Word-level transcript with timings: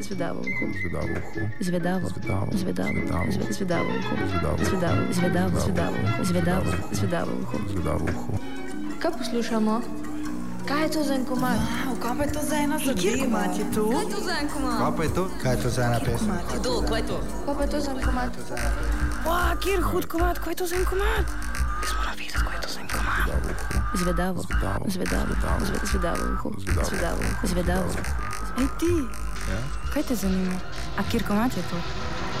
Zvedavo 0.00 0.40
uho. 0.40 0.64
Zvedavo 0.74 1.08
uho. 1.12 1.40
Zvedavo. 1.60 2.08
Zvedavo. 2.08 2.48
Zvedavo. 2.52 2.92
Zvedavo. 2.94 3.28
Zve- 3.30 3.52
Zvedavo 3.52 3.88
uho. 3.90 4.14
Zvedavo. 4.24 4.58
Zvedavo. 4.60 5.00
Zvedavo. 5.10 5.58
Zvedavo 5.60 5.96
uho. 5.96 6.24
Zvedavo. 6.24 6.70
Zvedavo 6.92 7.32
uho. 7.42 7.56
Zvedavo 7.68 8.04
uho. 8.06 8.32
Kaj 8.98 9.10
poslušamo? 9.12 9.74
Kaj 10.64 10.82
je 10.82 10.90
to 10.90 11.02
za 11.02 11.14
en 11.14 11.24
komad? 11.24 11.58
Wow, 11.84 11.92
kaj 11.98 12.12
pa 12.16 12.24
je 12.24 12.32
to 12.32 12.40
za 12.42 12.56
ena 12.56 12.76
Kjer 12.78 12.96
zadeva? 12.96 13.24
komat 13.26 13.52
je 13.52 13.64
to? 13.66 13.84
to 14.08 14.20
za 14.22 14.34
en 14.34 14.48
komad? 14.48 14.78
Kaj 14.78 14.92
pa 14.96 15.02
je 15.02 15.10
to? 15.10 15.24
Kaj 15.42 15.52
je 15.52 15.58
to 15.58 15.68
za 15.70 15.82
ena 15.82 15.98
pesem? 16.00 16.30
Kdo, 16.54 16.72
kaj 16.82 16.98
je 16.98 17.06
to? 17.06 17.16
Kaj 17.44 17.54
pa 17.54 17.62
je 17.62 17.70
to 17.70 17.80
za 17.80 17.90
en 17.90 18.00
komad? 18.00 18.30
Wow, 19.24 19.52
kjer 19.58 19.80
hud 19.82 20.04
komat, 20.06 20.36
kaj 20.38 20.50
je 20.50 20.56
to 20.56 20.66
za 20.66 20.76
en 20.76 20.84
komat? 20.84 21.26
Jaz 21.76 21.92
moram 21.94 22.14
vedeti, 22.14 22.38
kaj 22.38 22.54
je 22.54 22.60
to 22.62 22.68
za 22.70 22.80
en 22.80 22.88
komat. 22.88 23.26
Zvedavo. 23.94 24.40
Zvedavo. 24.42 24.84
Zvedavo. 24.88 25.32
Zve- 25.60 25.84
Zvedavo 25.84 26.22
uho. 26.34 26.48
Zvedavo. 26.58 26.88
Zvedavo. 26.88 27.20
Zvedavo. 27.44 27.88
Ej 28.56 28.68
ti, 28.78 28.92
Ja? 29.48 29.58
kaj 29.92 30.02
te 30.02 30.14
zanima? 30.14 30.54
A 30.98 31.02
kjer 31.10 31.24
komat 31.26 31.56
je 31.56 31.62
to? 31.70 31.76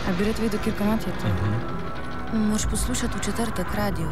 A 0.08 0.12
bi 0.18 0.24
rad 0.24 0.38
vedel, 0.38 0.60
kjer 0.64 0.76
komat 0.78 1.06
je 1.06 1.12
to? 1.20 1.28
Moš 2.36 2.66
poslušati 2.70 3.18
v 3.18 3.24
četrtek 3.24 3.74
radio. 3.74 4.10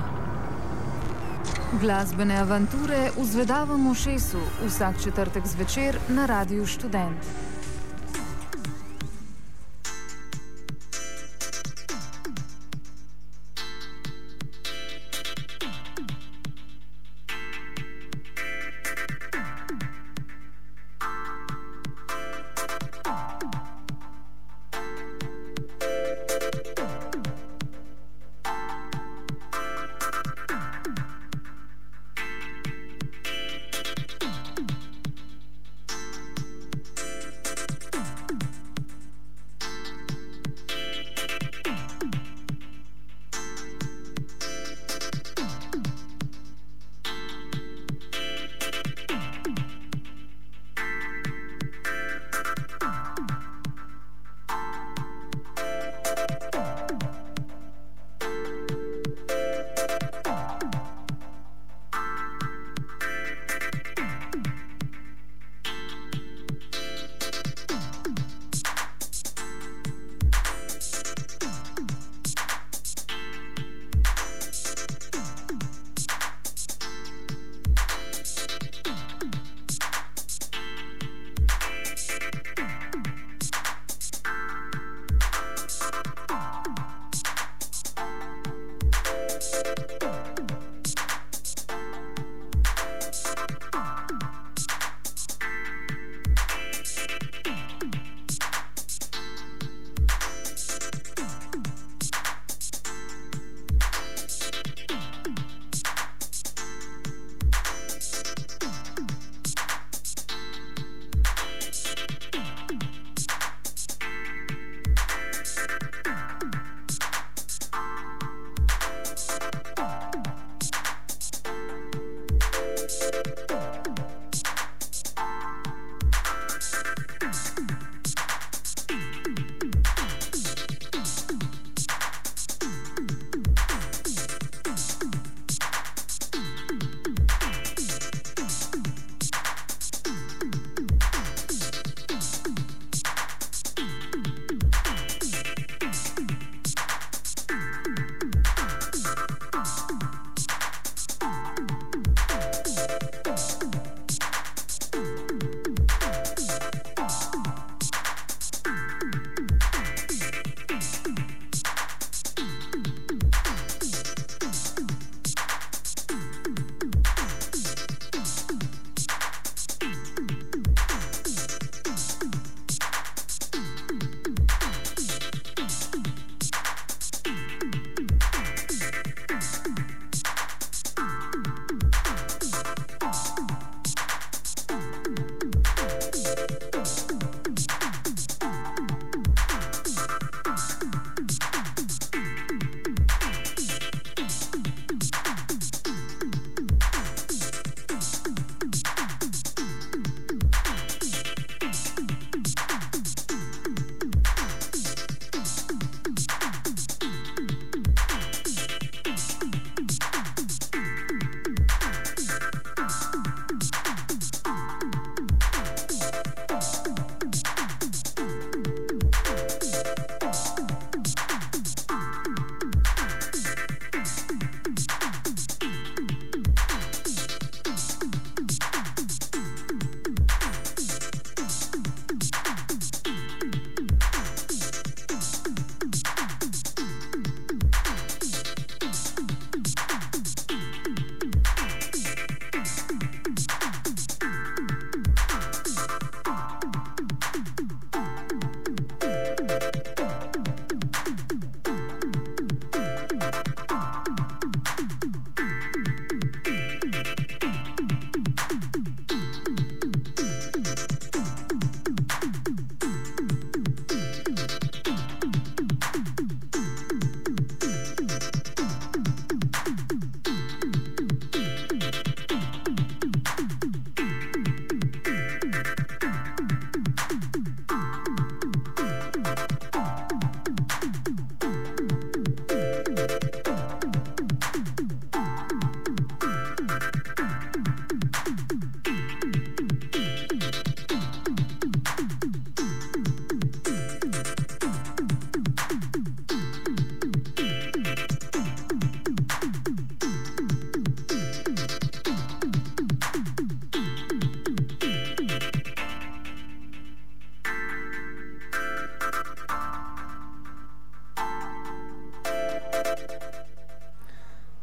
Glasbene 1.80 2.36
avanture 2.38 3.10
v 3.16 3.24
Zvedavem 3.24 3.86
ušesu 3.86 4.40
vsak 4.66 5.02
četrtek 5.04 5.46
zvečer 5.46 5.98
na 6.08 6.26
Radiu 6.26 6.66
Študent. 6.66 7.51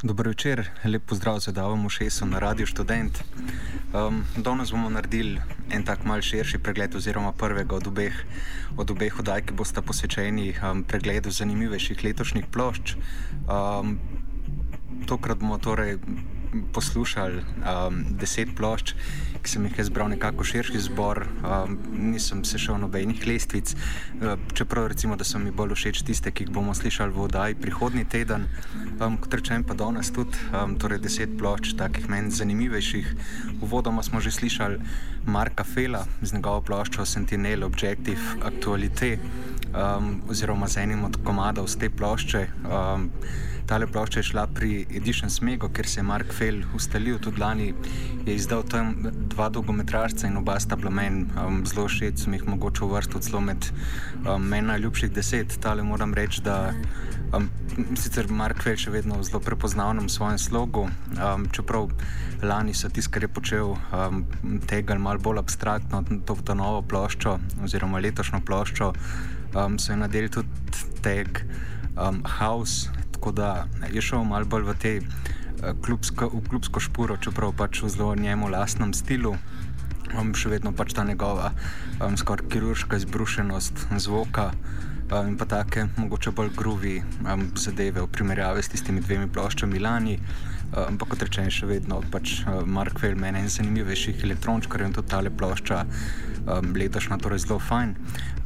Dobro 0.09 0.29
večer, 0.29 0.69
lep 0.85 1.03
pozdrav 1.06 1.39
za 1.39 1.51
Davom 1.51 1.89
Šesu 1.89 2.25
na 2.25 2.39
Radio 2.39 2.67
Student. 2.67 3.19
Um, 3.94 4.23
danes 4.38 4.71
bomo 4.71 4.89
naredili 4.89 5.41
en 5.71 5.83
tak 5.85 6.03
mal 6.03 6.21
širši 6.21 6.57
pregled, 6.57 6.95
oziroma 6.95 7.31
prvega 7.31 7.75
od 7.75 7.88
obeh, 7.88 8.15
od 8.77 8.91
obeh 8.91 9.19
oddaj, 9.19 9.41
ki 9.41 9.53
bosta 9.53 9.81
posvečeni 9.81 10.56
um, 10.63 10.81
pregledu 10.83 11.29
zanimivejših 11.29 12.03
letošnjih 12.03 12.50
plošč. 12.50 12.95
Um, 13.45 14.00
tokrat 15.06 15.38
bomo 15.38 15.57
torej 15.61 16.00
poslušali 16.73 17.41
um, 17.41 18.03
deset 18.19 18.51
plošč, 18.57 18.93
ki 19.43 19.51
sem 19.51 19.65
jih 19.67 19.79
izbral 19.79 20.09
nekako 20.11 20.43
širši 20.43 20.81
zbor, 20.89 21.23
um, 21.25 21.77
nisem 21.93 22.43
se 22.45 22.59
šel 22.59 22.79
nobenih 22.81 23.21
lestvic, 23.27 23.73
uh, 23.73 24.33
čeprav 24.53 24.87
recimo, 24.91 25.15
da 25.15 25.27
so 25.27 25.39
mi 25.39 25.51
bolj 25.51 25.75
všeč 25.77 26.03
tiste, 26.07 26.31
ki 26.31 26.47
jih 26.47 26.53
bomo 26.55 26.73
slišali 26.75 27.13
v 27.15 27.23
oddaji 27.27 27.59
prihodnji 27.61 28.05
teden. 28.09 28.47
Um, 28.99 29.17
kot 29.21 29.33
rečem, 29.33 29.63
pa 29.63 29.77
danes 29.77 30.11
tudi 30.15 30.37
um, 30.51 30.75
torej 30.79 31.01
deset 31.05 31.37
plošč, 31.39 31.75
takih 31.79 32.09
meni 32.09 32.33
zanimivejših. 32.33 33.13
Uvodoma 33.61 34.03
smo 34.03 34.21
že 34.21 34.31
slišali 34.31 34.81
Marka 35.29 35.63
Fela 35.63 36.05
z 36.21 36.33
njegovo 36.33 36.61
ploščo 36.61 37.05
Sentinel 37.05 37.63
Objective 37.63 38.41
Actuality 38.43 39.17
um, 39.74 40.21
oziroma 40.30 40.68
z 40.68 40.86
enim 40.86 41.04
od 41.06 41.19
komadov 41.24 41.68
z 41.68 41.80
te 41.80 41.89
plošče. 41.89 42.48
Um, 42.66 43.10
Tale 43.69 43.86
plošča 43.88 44.19
je 44.19 44.24
šla 44.24 44.48
pri 44.50 44.86
Edition 44.98 45.30
Smego, 45.30 45.68
ker 45.69 45.86
se 45.86 46.00
je 46.00 46.04
Mark 46.04 46.31
Fell 46.33 46.63
ustalil 46.74 47.19
tudi 47.21 47.38
lani, 47.42 47.68
je 48.25 48.33
izdal 48.36 48.63
tam 48.66 48.95
dva 49.13 49.50
dolgometražca 49.50 50.25
in 50.27 50.39
oba 50.42 50.56
sta 50.60 50.75
bila 50.75 50.89
meni 50.89 51.27
um, 51.38 51.62
zelo 51.69 51.86
všeč, 51.86 52.24
sem 52.24 52.33
jih 52.33 52.48
mogoče 52.50 52.83
uvrstil 52.88 53.21
celo 53.21 53.44
med 53.45 53.69
um, 54.25 54.42
meni 54.42 54.71
najljubših 54.71 55.13
deset. 55.13 55.60
Tale 55.62 55.86
moram 55.86 56.18
reči, 56.18 56.42
da 56.42 56.74
um, 57.30 57.45
sicer 57.94 58.31
Mark 58.33 58.66
Fell 58.66 58.80
še 58.80 58.89
vedno 58.89 59.21
zelo 59.21 59.38
prepoznavnem 59.45 60.10
svojem 60.10 60.42
slogu, 60.42 60.88
um, 60.89 61.45
čeprav 61.54 61.92
lani 62.42 62.74
so 62.74 62.89
tisti, 62.89 63.13
kar 63.13 63.27
je 63.27 63.33
počel, 63.38 63.75
um, 63.94 64.24
tega 64.66 64.98
malo 64.98 65.21
bolj 65.21 65.44
abstraktno, 65.45 66.01
to, 66.25 66.42
to 66.42 66.57
novo 66.57 66.81
ploščo 66.81 67.38
oziroma 67.69 68.01
letošnjo 68.01 68.42
ploščo, 68.50 68.94
um, 69.55 69.79
so 69.79 69.91
je 69.93 69.97
nadeli 69.97 70.29
tudi 70.29 70.49
tag 71.01 71.43
um, 71.95 72.23
House 72.25 72.99
tako 73.19 73.31
da 73.31 73.67
je 73.93 74.01
šel 74.01 74.23
malo 74.23 74.45
bolj 74.45 74.63
v 74.63 74.73
te 74.79 74.91
uh, 74.99 75.75
klubsko, 75.85 76.29
v 76.33 76.39
klubsko 76.49 76.79
špuro, 76.79 77.17
čeprav 77.19 77.51
pač 77.51 77.81
v 77.83 77.89
zelo 77.91 78.15
njemu 78.15 78.47
lastnem 78.47 78.93
stilu. 78.95 79.35
Um, 80.15 80.31
še 80.33 80.49
vedno 80.49 80.71
pač 80.71 80.95
ta 80.95 81.03
njegova 81.03 81.51
um, 81.99 82.15
skoraj 82.17 82.47
kirurška 82.49 82.97
izbrušenost 82.97 83.91
zvoka 83.99 84.53
um, 85.11 85.27
in 85.27 85.35
pa 85.37 85.45
take 85.45 85.89
mogoče 85.97 86.31
bolj 86.31 86.55
gruvi 86.55 86.95
um, 87.27 87.51
zadeve 87.59 88.01
v 88.01 88.07
primerjavi 88.07 88.63
s 88.63 88.71
tistimi 88.71 89.03
dvemi 89.03 89.27
ploščami 89.27 89.83
lani. 89.83 90.15
Um, 90.71 90.95
ampak 90.95 91.11
kot 91.11 91.27
rečeno, 91.27 91.51
še 91.51 91.67
vedno 91.67 91.99
pač 92.13 92.39
uh, 92.47 92.63
Mark 92.63 93.03
Vell, 93.03 93.19
meni 93.19 93.43
en 93.43 93.51
zanimivejših 93.51 94.23
elektrončkar 94.23 94.87
in 94.87 94.95
tudi 94.95 95.11
tale 95.11 95.29
plošča 95.29 95.83
um, 95.83 96.71
letošnja, 96.71 97.19
torej 97.19 97.43
zelo 97.43 97.59
fajn. 97.59 97.97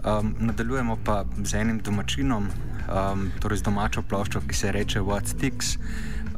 Um, 0.04 0.36
nadaljujemo 0.40 0.98
pa 1.04 1.24
z 1.44 1.54
enim 1.54 1.80
domačinom, 1.80 2.50
um, 2.52 3.30
torej 3.40 3.58
z 3.58 3.64
domačo 3.64 4.02
ploščo, 4.04 4.42
ki 4.48 4.56
se 4.56 4.68
imenuje 4.68 5.02
What 5.02 5.32
Sticks. 5.32 5.78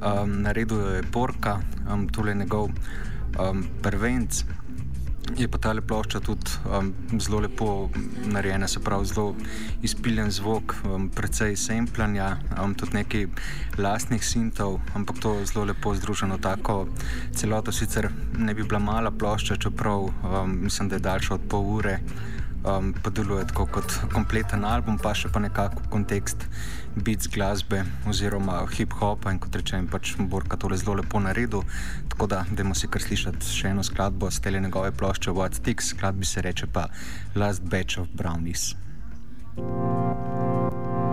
Um, 0.05 0.41
naredil 0.45 0.77
jo 0.77 0.91
je 0.99 1.01
Borka, 1.01 1.59
um, 1.89 2.05
tole 2.07 2.31
je 2.31 2.35
njegov 2.35 2.69
um, 2.69 3.65
prvenc. 3.81 4.43
Je 5.37 5.47
pa 5.49 5.57
ta 5.57 5.73
plošča 5.73 6.19
tudi 6.19 6.51
um, 6.69 6.93
zelo 7.19 7.39
lepo 7.39 7.89
narejena, 8.25 8.67
se 8.67 8.79
pravi, 8.79 9.05
zelo 9.05 9.35
izpiljen 9.81 10.29
zvok, 10.31 10.75
um, 10.85 11.09
precej 11.09 11.55
semplanja, 11.55 12.37
um, 12.61 12.75
tudi 12.75 13.01
nekaj 13.01 13.27
lastnih 13.77 14.21
sintov, 14.21 14.77
ampak 14.93 15.17
to 15.19 15.33
je 15.39 15.45
zelo 15.45 15.65
lepo 15.65 15.95
združeno 15.95 16.37
tako 16.37 16.85
celoto. 17.33 17.71
Sicer 17.71 18.11
ne 18.37 18.53
bi 18.53 18.63
bila 18.63 18.79
mala 18.79 19.11
plošča, 19.11 19.55
čeprav 19.55 20.05
um, 20.05 20.57
mislim, 20.61 20.89
da 20.89 20.95
je 20.95 21.07
daljša 21.09 21.33
od 21.33 21.49
pol 21.49 21.65
ure 21.65 21.99
um, 22.65 22.93
pa 23.03 23.09
deluje 23.09 23.45
tako 23.47 23.65
kot 23.77 23.97
kompleten 24.13 24.65
album, 24.65 24.97
pa 25.01 25.13
še 25.15 25.29
pa 25.31 25.39
nekako 25.43 25.85
kontekst 25.93 26.47
beats 26.95 27.29
glasbe 27.31 27.83
oziroma 28.09 28.61
hip-hopa 28.71 29.33
in 29.33 29.39
kot 29.43 29.55
rečem, 29.55 29.87
pač 29.91 30.15
Borka 30.19 30.57
tole 30.57 30.77
zelo 30.79 30.97
lepo 31.01 31.19
naredil. 31.19 31.65
Tako 32.13 32.29
da, 32.31 32.43
dajmo 32.49 32.75
si 32.77 32.89
kar 32.91 33.03
slišati 33.03 33.45
še 33.45 33.73
eno 33.75 33.83
skladbo 33.83 34.31
z 34.31 34.41
tele 34.45 34.63
njegove 34.63 34.91
plošče 34.95 35.35
What 35.35 35.59
Sticks, 35.59 35.93
skladbi 35.95 36.25
se 36.25 36.41
reče 36.45 36.71
pa 36.71 36.87
Last 37.35 37.63
Batch 37.69 37.99
of 37.99 38.11
Brownies. 38.15 38.73
thank 39.55 39.69
you 39.69 41.04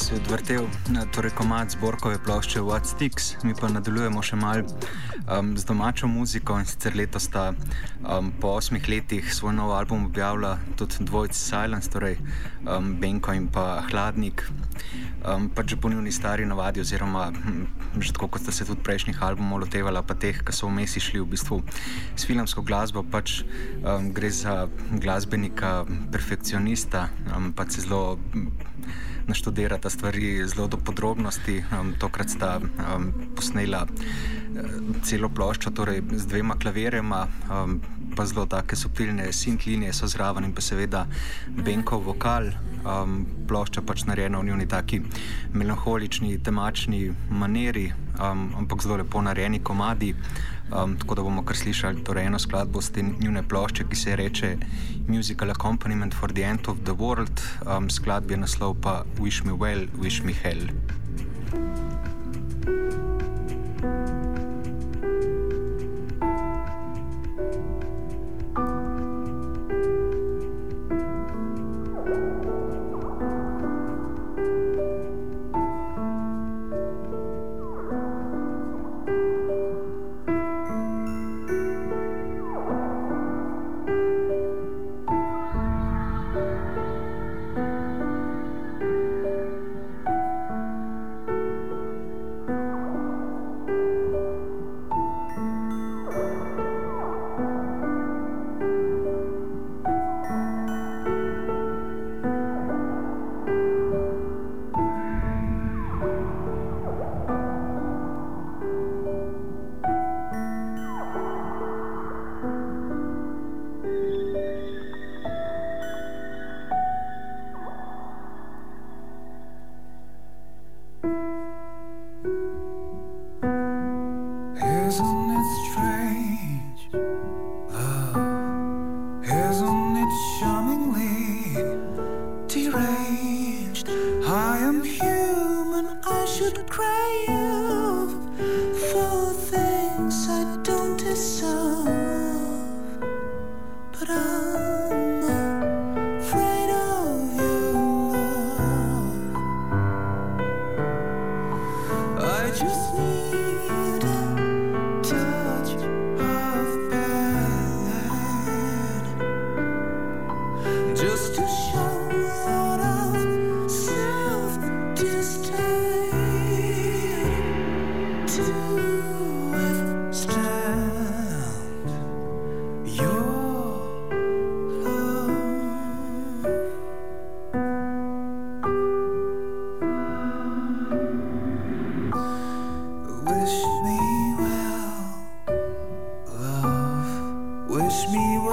se 0.00 0.14
je 0.14 0.20
odvrtel 0.20 0.64
torej 1.12 1.30
komad 1.30 1.70
zborkove 1.70 2.18
plošče 2.24 2.60
What 2.60 2.84
Sticks, 2.84 3.34
mi 3.44 3.52
pa 3.60 3.68
nadaljujemo 3.68 4.22
še 4.24 4.36
mal 4.36 4.62
um, 4.64 5.50
z 5.58 5.66
domačo 5.68 6.08
muziko 6.08 6.56
in 6.56 6.64
sicer 6.64 6.96
letos 6.96 7.26
sta 7.28 7.50
um, 7.52 8.30
po 8.40 8.54
osmih 8.56 8.88
letih 8.88 9.28
svoj 9.34 9.52
nov 9.58 9.74
album 9.76 10.06
objavila 10.08 10.54
tudi 10.80 11.04
dvojci 11.04 11.36
Silence, 11.36 11.92
torej 11.92 12.16
um, 12.64 12.94
Benko 13.00 13.34
in 13.36 13.50
pa 13.52 13.82
Hladnik. 13.90 14.46
Um, 15.20 15.50
pač 15.52 15.74
po 15.76 15.92
njuni 15.92 16.12
stari 16.12 16.48
navadi, 16.48 16.80
oziroma 16.80 17.28
hm, 17.36 17.66
že 18.00 18.16
tako 18.16 18.30
kot 18.32 18.46
ste 18.46 18.56
se 18.56 18.64
tudi 18.64 18.80
prejšnjih 18.86 19.20
albumov 19.22 19.66
lotevala, 19.66 20.00
pa 20.02 20.16
teh, 20.16 20.40
ki 20.40 20.56
so 20.56 20.70
vmes 20.70 20.96
išli 20.96 21.20
v 21.20 21.28
bistvu 21.34 21.60
s 22.16 22.24
filmsko 22.24 22.64
glasbo, 22.64 23.04
pač 23.04 23.42
um, 23.84 24.08
gre 24.16 24.32
za 24.32 24.64
glasbenika, 24.96 25.84
perfekcionista, 26.08 27.10
um, 27.36 27.52
pa 27.52 27.68
se 27.68 27.84
zelo 27.84 28.16
naštudirata 29.26 29.90
stvari 29.90 30.46
zelo 30.48 30.68
do 30.68 30.76
podrobnosti. 30.76 31.64
Um, 31.80 31.94
tokrat 31.98 32.30
sta 32.30 32.60
um, 32.60 33.12
posnela 33.36 33.86
um, 33.86 34.94
celo 35.02 35.28
ploščo, 35.28 35.70
torej 35.70 36.02
z 36.12 36.26
dvema 36.26 36.56
klavirjema, 36.60 37.26
um, 37.50 37.80
pa 38.16 38.26
zelo 38.26 38.46
take 38.46 38.76
subtilne 38.76 39.32
sintlinije 39.32 39.92
so 39.92 40.06
zraven 40.06 40.44
in 40.44 40.52
pa 40.52 40.60
seveda 40.60 41.06
Benkov 41.48 42.04
vokal. 42.06 42.50
Um, 42.80 43.26
plošča 43.48 43.82
pač 43.84 44.06
narejena 44.08 44.40
v 44.40 44.48
njuni 44.48 44.68
taki 44.68 45.02
melankolični, 45.52 46.38
temačni 46.42 47.10
maniri, 47.30 47.90
um, 48.16 48.48
ampak 48.58 48.82
zelo 48.82 48.96
lepo 49.02 49.22
narejeni 49.22 49.60
komadi. 49.60 50.14
Um, 50.70 50.96
tako 50.98 51.14
da 51.14 51.22
bomo 51.22 51.42
kar 51.42 51.56
slišali 51.56 52.04
torej 52.04 52.26
eno 52.26 52.38
skladbo 52.38 52.80
z 52.80 52.90
te 52.90 53.02
njune 53.02 53.42
plošče, 53.42 53.84
ki 53.90 53.96
se 53.96 54.16
reče 54.16 54.56
Musical 55.08 55.50
Accompaniment 55.50 56.14
for 56.14 56.32
the 56.32 56.42
End 56.42 56.68
of 56.68 56.78
the 56.84 56.92
World, 56.92 57.42
um, 57.66 57.90
skladbi 57.90 58.34
je 58.34 58.44
naslov 58.46 58.76
pa 58.82 59.02
Wish 59.18 59.44
Me 59.44 59.52
Well, 59.52 59.86
Wish 59.98 60.22
Me 60.24 60.32
Hell. 60.32 60.70
You 61.52 61.99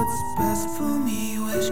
what's 0.08 0.24
best 0.36 0.70
for 0.78 0.98
me. 1.00 1.38
Wish 1.40 1.70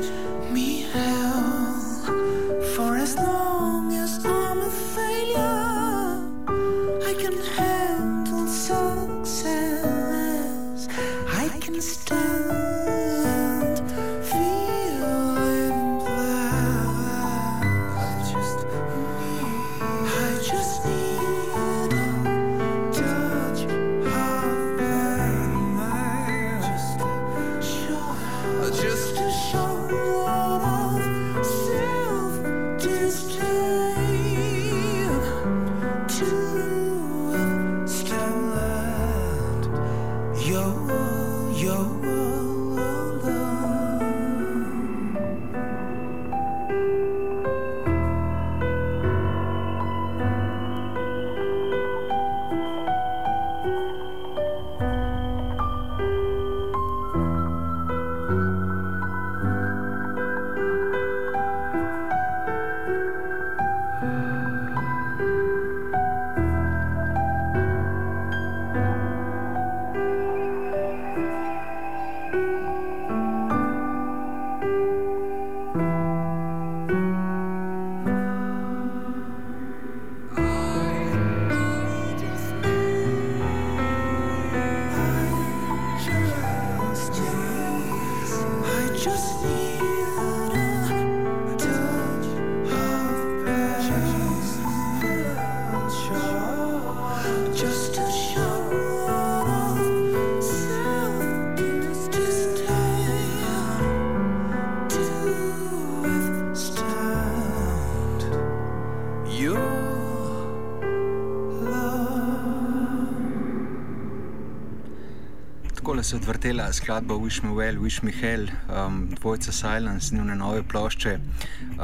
se 115.85 116.15
odvrtela 116.15 116.73
skladba 116.73 117.15
Wish 117.15 117.43
Me 117.43 117.49
Well, 117.49 117.77
Wish 117.77 118.03
Me 118.03 118.11
Hell, 118.11 118.47
um, 118.69 119.09
dvojca 119.21 119.51
Silence, 119.51 120.15
njihove 120.15 120.35
nove 120.35 120.63
plošče, 120.63 121.19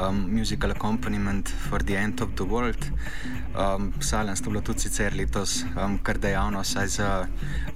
um, 0.08 0.26
Musical 0.30 0.70
Accompaniment 0.70 1.50
for 1.68 1.82
the 1.82 1.94
End 1.94 2.20
of 2.20 2.28
the 2.34 2.44
World. 2.44 2.86
Um, 3.54 3.92
Silence 4.00 4.42
to 4.42 4.50
bilo 4.50 4.60
tudi 4.60 4.80
sicer 4.80 5.14
letos 5.16 5.64
um, 5.84 5.98
kar 6.02 6.18
dejavno, 6.18 6.64
saj 6.64 6.86
za 6.86 7.26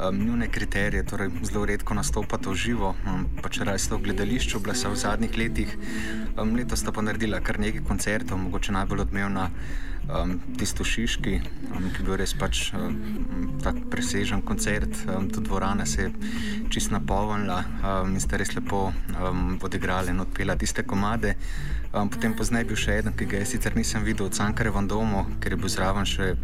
um, 0.09 0.19
njihove 0.19 0.49
kriterije, 0.49 1.07
torej 1.07 1.31
zelo 1.43 1.67
redko 1.67 1.95
nastopata 1.95 2.51
v 2.51 2.55
živo, 2.55 2.95
um, 3.07 3.27
pa 3.43 3.49
če 3.49 3.65
raje 3.65 3.79
sto 3.79 3.99
gledališču, 3.99 4.61
bila 4.61 4.75
so 4.75 4.91
v 4.91 4.97
zadnjih 4.97 5.39
letih. 5.39 5.79
Um, 6.37 6.57
letos 6.57 6.83
sta 6.83 6.93
pa 6.93 7.03
naredila 7.03 7.41
kar 7.41 7.61
nekaj 7.61 7.87
koncertov, 7.87 8.39
mogoče 8.39 8.73
najbolj 8.73 9.07
odmevna 9.07 9.51
um, 10.09 10.37
tisto 10.59 10.85
Šiški, 10.85 11.41
um, 11.75 11.89
ki 11.91 12.03
je 12.03 12.07
bil 12.07 12.17
res 12.21 12.35
pač 12.39 12.71
um, 12.77 12.97
tako 13.63 13.87
presežen 13.93 14.43
koncert, 14.47 14.99
um, 15.11 15.29
tudi 15.31 15.49
dvorana 15.49 15.87
se 15.87 16.07
je 16.07 16.13
čist 16.73 16.93
napolnila 16.95 17.63
um, 17.63 18.15
in 18.15 18.23
ste 18.23 18.41
res 18.41 18.55
lepo 18.57 18.89
um, 18.91 19.59
odigrali 19.63 20.15
in 20.15 20.23
odpela 20.23 20.57
tiste 20.57 20.87
komade. 20.87 21.37
Um, 21.93 22.11
potem 22.13 22.35
pozneje 22.37 22.69
bil 22.69 22.79
še 22.79 22.99
eden, 23.01 23.15
ki 23.17 23.29
ga 23.31 23.45
sicer 23.49 23.77
nisem 23.79 24.05
videl 24.05 24.29
v 24.29 24.37
Cankarevem 24.37 24.89
domu, 24.91 25.25
ker 25.41 25.55
je 25.55 25.61
bil 25.61 25.73
zraven 25.73 26.07
še, 26.09 26.35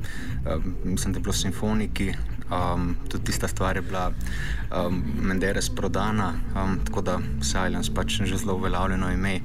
um, 0.47 0.77
mislim, 0.85 1.13
da 1.13 1.21
je 1.21 1.27
bilo 1.27 1.37
simfoniki, 1.37 2.13
Um, 2.53 2.97
tudi 3.09 3.25
tista 3.25 3.49
stvar 3.49 3.77
je 3.77 3.83
bila 3.83 4.13
um, 4.13 5.03
Menderes 5.21 5.71
prodana, 5.71 6.35
um, 6.53 6.79
tako 6.85 7.01
da 7.01 7.19
Silence 7.41 7.95
pač 7.95 8.21
je 8.21 8.27
že 8.27 8.37
zelo 8.37 8.55
uveljavljeno 8.55 9.13
ime. 9.13 9.41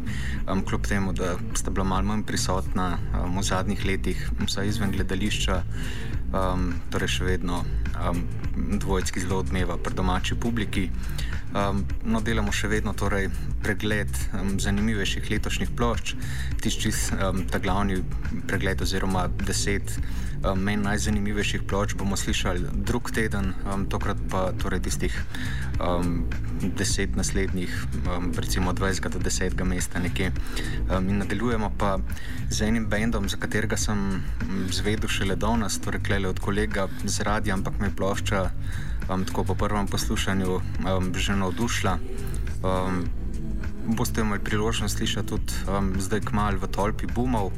Um, 0.52 0.65
kljub 0.65 0.88
temu, 0.88 1.13
da 1.13 1.38
sta 1.56 1.72
bila 1.72 1.86
malo 1.86 2.04
manj 2.04 2.24
prisotna 2.24 2.98
um, 2.98 3.39
v 3.39 3.43
zadnjih 3.43 3.86
letih, 3.86 4.30
vsaj 4.43 4.67
izven 4.67 4.91
gledališča, 4.91 5.63
um, 6.34 6.74
torej 6.91 7.08
še 7.08 7.24
vedno 7.24 7.63
um, 7.63 8.22
dvojski 8.80 9.24
zelo 9.24 9.39
odmeva 9.39 9.78
pri 9.78 9.96
domači 9.96 10.36
publiki. 10.36 10.89
Um, 11.56 11.86
no, 12.04 12.20
delamo 12.20 12.52
še 12.52 12.67
vedno 12.67 12.91
torej, 12.93 13.30
pregled 13.63 14.12
um, 14.36 14.58
zanimivejših 14.60 15.32
letošnjih 15.32 15.72
plošč, 15.80 16.17
tisti 16.60 16.91
um, 16.91 17.46
ta 17.48 17.63
glavni 17.63 18.02
pregled 18.52 18.84
oziroma 18.84 19.30
deset 19.48 19.96
um, 20.43 20.60
meni 20.60 20.84
najzanimivejših 20.84 21.63
plošč 21.67 21.95
bomo 21.97 22.17
slišali 22.17 22.65
drug 22.88 23.12
teden, 23.12 23.54
um, 23.65 23.86
tokrat 23.89 24.17
pa 24.30 24.52
torej 24.62 24.86
tistih 24.88 25.15
um, 25.82 26.26
deset 26.78 27.15
naslednjih, 27.15 27.73
um, 28.06 28.32
recimo 28.38 28.73
20 28.73 29.10
do 29.10 29.19
10 29.19 29.63
mesta 29.63 30.00
nekje. 30.00 30.32
Um, 30.89 31.10
in 31.10 31.17
nadaljujemo 31.17 31.71
pa 31.78 31.97
z 32.50 32.62
enim 32.62 32.88
bendom, 32.89 33.30
za 33.30 33.38
katerega 33.38 33.78
sem 33.78 34.23
zvedel 34.71 35.10
šele 35.10 35.36
danes, 35.36 35.80
torej 35.80 36.04
klele 36.04 36.30
od 36.30 36.39
kolega 36.39 36.88
z 37.06 37.23
radija, 37.23 37.56
ampak 37.56 37.80
me 37.80 37.93
plošča 37.95 38.50
um, 39.10 39.26
tako 39.26 39.43
po 39.43 39.56
prvem 39.56 39.88
poslušanju 39.88 40.52
um, 40.56 41.13
že 41.15 41.36
navdušila. 41.36 41.97
Um, 42.63 43.08
boste 43.88 44.21
imeli 44.21 44.43
priložnost 44.43 44.97
slišati 44.97 45.28
tudi 45.28 45.54
um, 45.67 45.93
zdaj 46.00 46.19
kmalo 46.19 46.58
v 46.58 46.67
Tolpi 46.67 47.08
Bumov, 47.08 47.52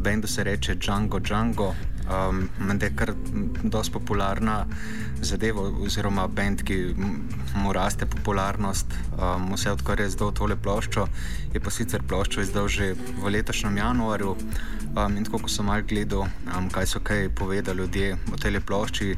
bendu 0.00 0.28
se 0.28 0.44
reče 0.44 0.74
Django 0.74 1.18
Django. 1.18 1.74
Um, 2.12 2.48
Mende 2.58 2.86
je 2.86 2.96
kar 2.96 3.14
dosti 3.62 3.92
popularna 3.92 4.66
zadeva, 5.24 5.62
oziroma 5.80 6.26
bend, 6.28 6.62
ki 6.66 6.76
mu 7.56 7.72
raste 7.72 8.06
popularnost, 8.06 8.92
um, 9.16 9.48
vse 9.54 9.72
odkar 9.72 10.00
je 10.00 10.10
zdaj 10.12 10.34
tole 10.36 10.56
ploščo. 10.56 11.06
Je 11.54 11.60
pa 11.60 11.72
sicer 11.72 12.04
ploščo 12.08 12.44
izdal 12.44 12.68
že 12.68 12.92
v 12.94 13.32
letošnjem 13.36 13.78
januarju. 13.80 14.36
Um, 14.92 15.16
in 15.16 15.24
tako, 15.24 15.38
ko 15.46 15.48
sem 15.48 15.64
malo 15.64 15.86
gledal, 15.88 16.26
um, 16.52 16.68
kaj 16.68 16.90
so 16.90 17.00
kaj 17.00 17.30
povedali 17.32 17.80
ljudje 17.80 18.16
o 18.32 18.36
tej 18.36 18.60
plošči, 18.60 19.14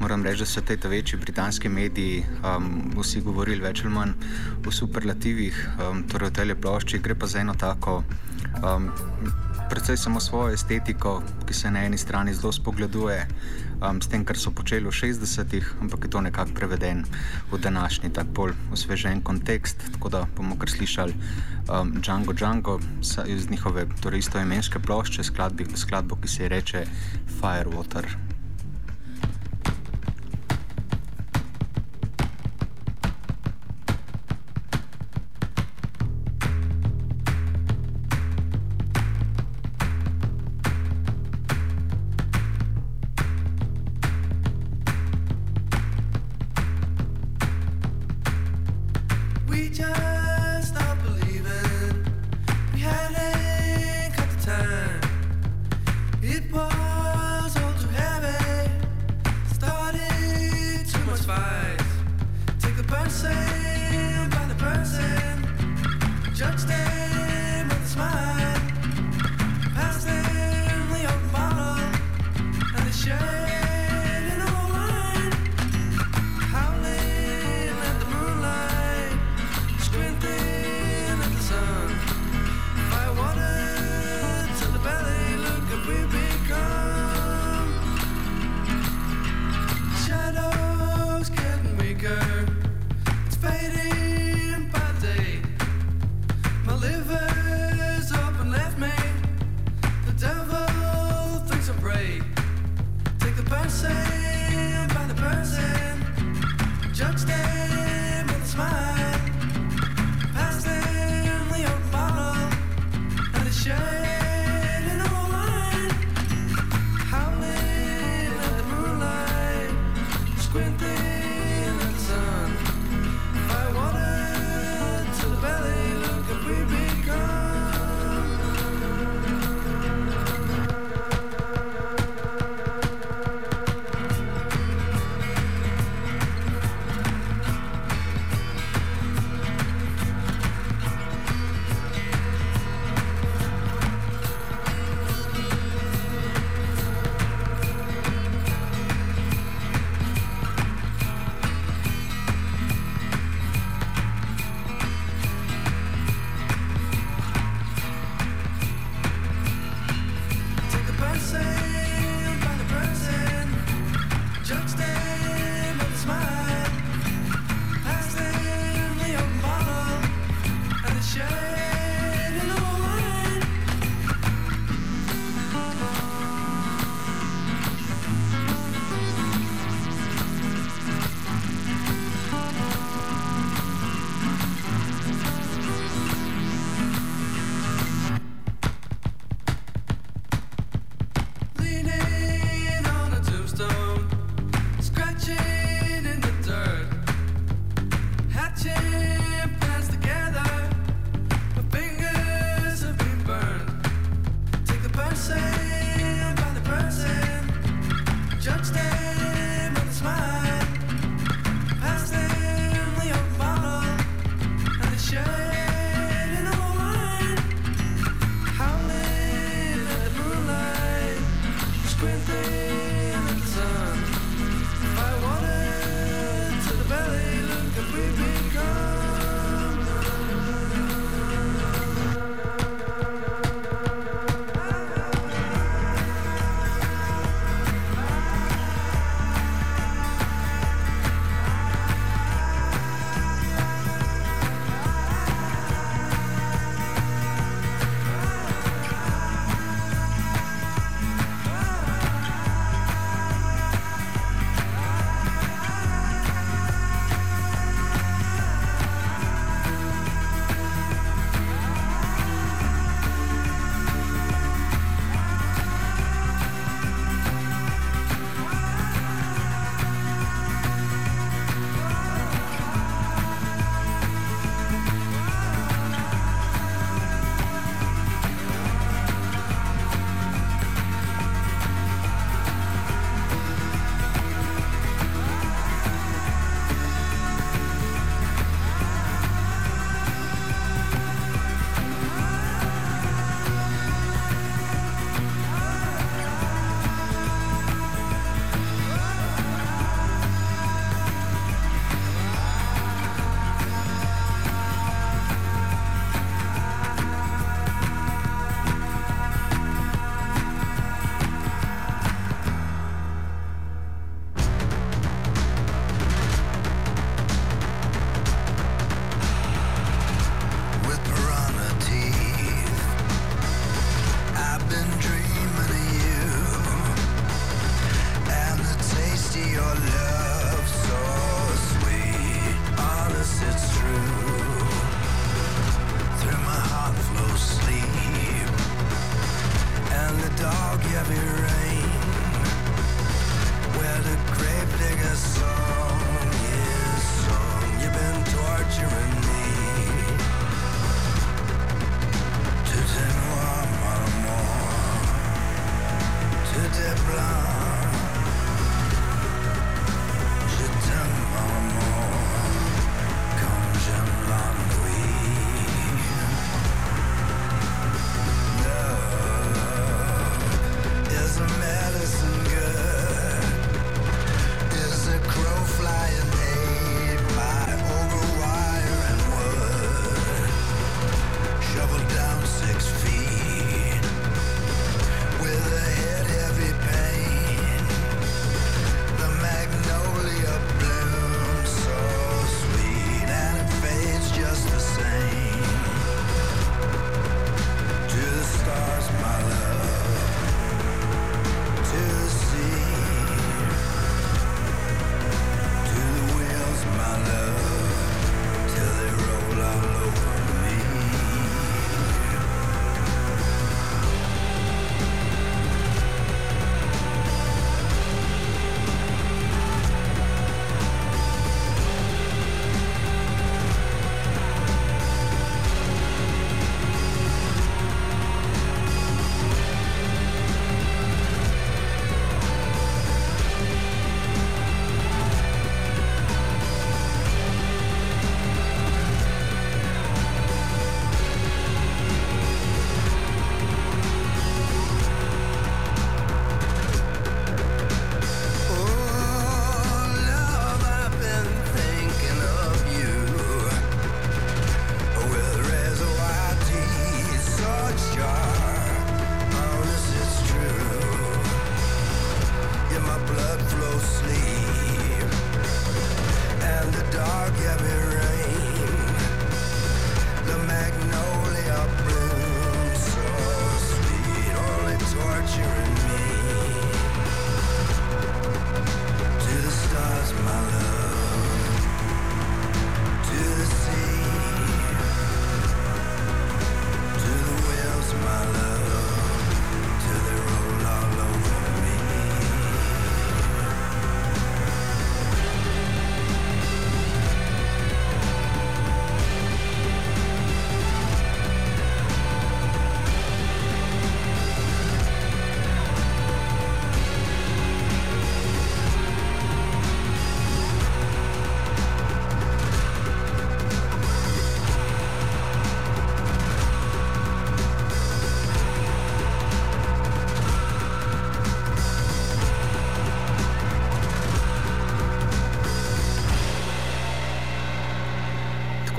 moram 0.00 0.24
reči, 0.24 0.44
da 0.44 0.46
so 0.46 0.60
te 0.60 0.76
večji 0.76 1.18
britanski 1.18 1.68
mediji 1.68 2.26
um, 2.44 2.92
vsi 2.98 3.24
govorili 3.24 3.64
več 3.64 3.84
ali 3.84 3.94
manj 3.94 4.12
v 4.60 4.72
superlativih, 4.72 5.56
um, 5.80 6.04
torej 6.04 6.28
o 6.28 6.36
tej 6.36 6.54
plošči, 6.60 7.00
gre 7.00 7.16
pa 7.16 7.26
za 7.26 7.40
eno 7.40 7.56
tako. 7.56 8.02
Um, 8.60 8.92
predvsej 9.74 9.96
samo 9.96 10.20
svojo 10.20 10.54
estetiko, 10.54 11.22
ki 11.46 11.54
se 11.54 11.70
na 11.70 11.82
eni 11.84 11.98
strani 11.98 12.34
zelo 12.34 12.52
spogleduje 12.52 13.26
um, 13.82 13.98
s 14.02 14.06
tem, 14.06 14.22
kar 14.24 14.38
so 14.38 14.52
počeli 14.54 14.86
v 14.86 14.94
60-ih, 14.94 15.72
ampak 15.82 16.06
je 16.06 16.10
to 16.14 16.20
nekako 16.22 16.54
preveden 16.54 17.02
v 17.50 17.58
današnji 17.58 18.12
tak 18.14 18.30
bolj 18.30 18.54
osvežen 18.70 19.22
kontekst. 19.26 19.82
Tako 19.96 20.08
da 20.08 20.20
bomo 20.36 20.54
kar 20.54 20.70
slišali 20.70 21.14
um, 21.66 21.90
Django 21.98 22.32
Django 22.32 22.78
iz 23.26 23.50
njihove 23.50 23.86
torej 24.02 24.22
istoimenske 24.22 24.78
plošče, 24.78 25.26
skladbi, 25.26 25.66
skladbo, 25.74 26.22
ki 26.22 26.28
se 26.28 26.42
ji 26.42 26.48
reče 26.48 26.86
Firewater. 27.40 28.33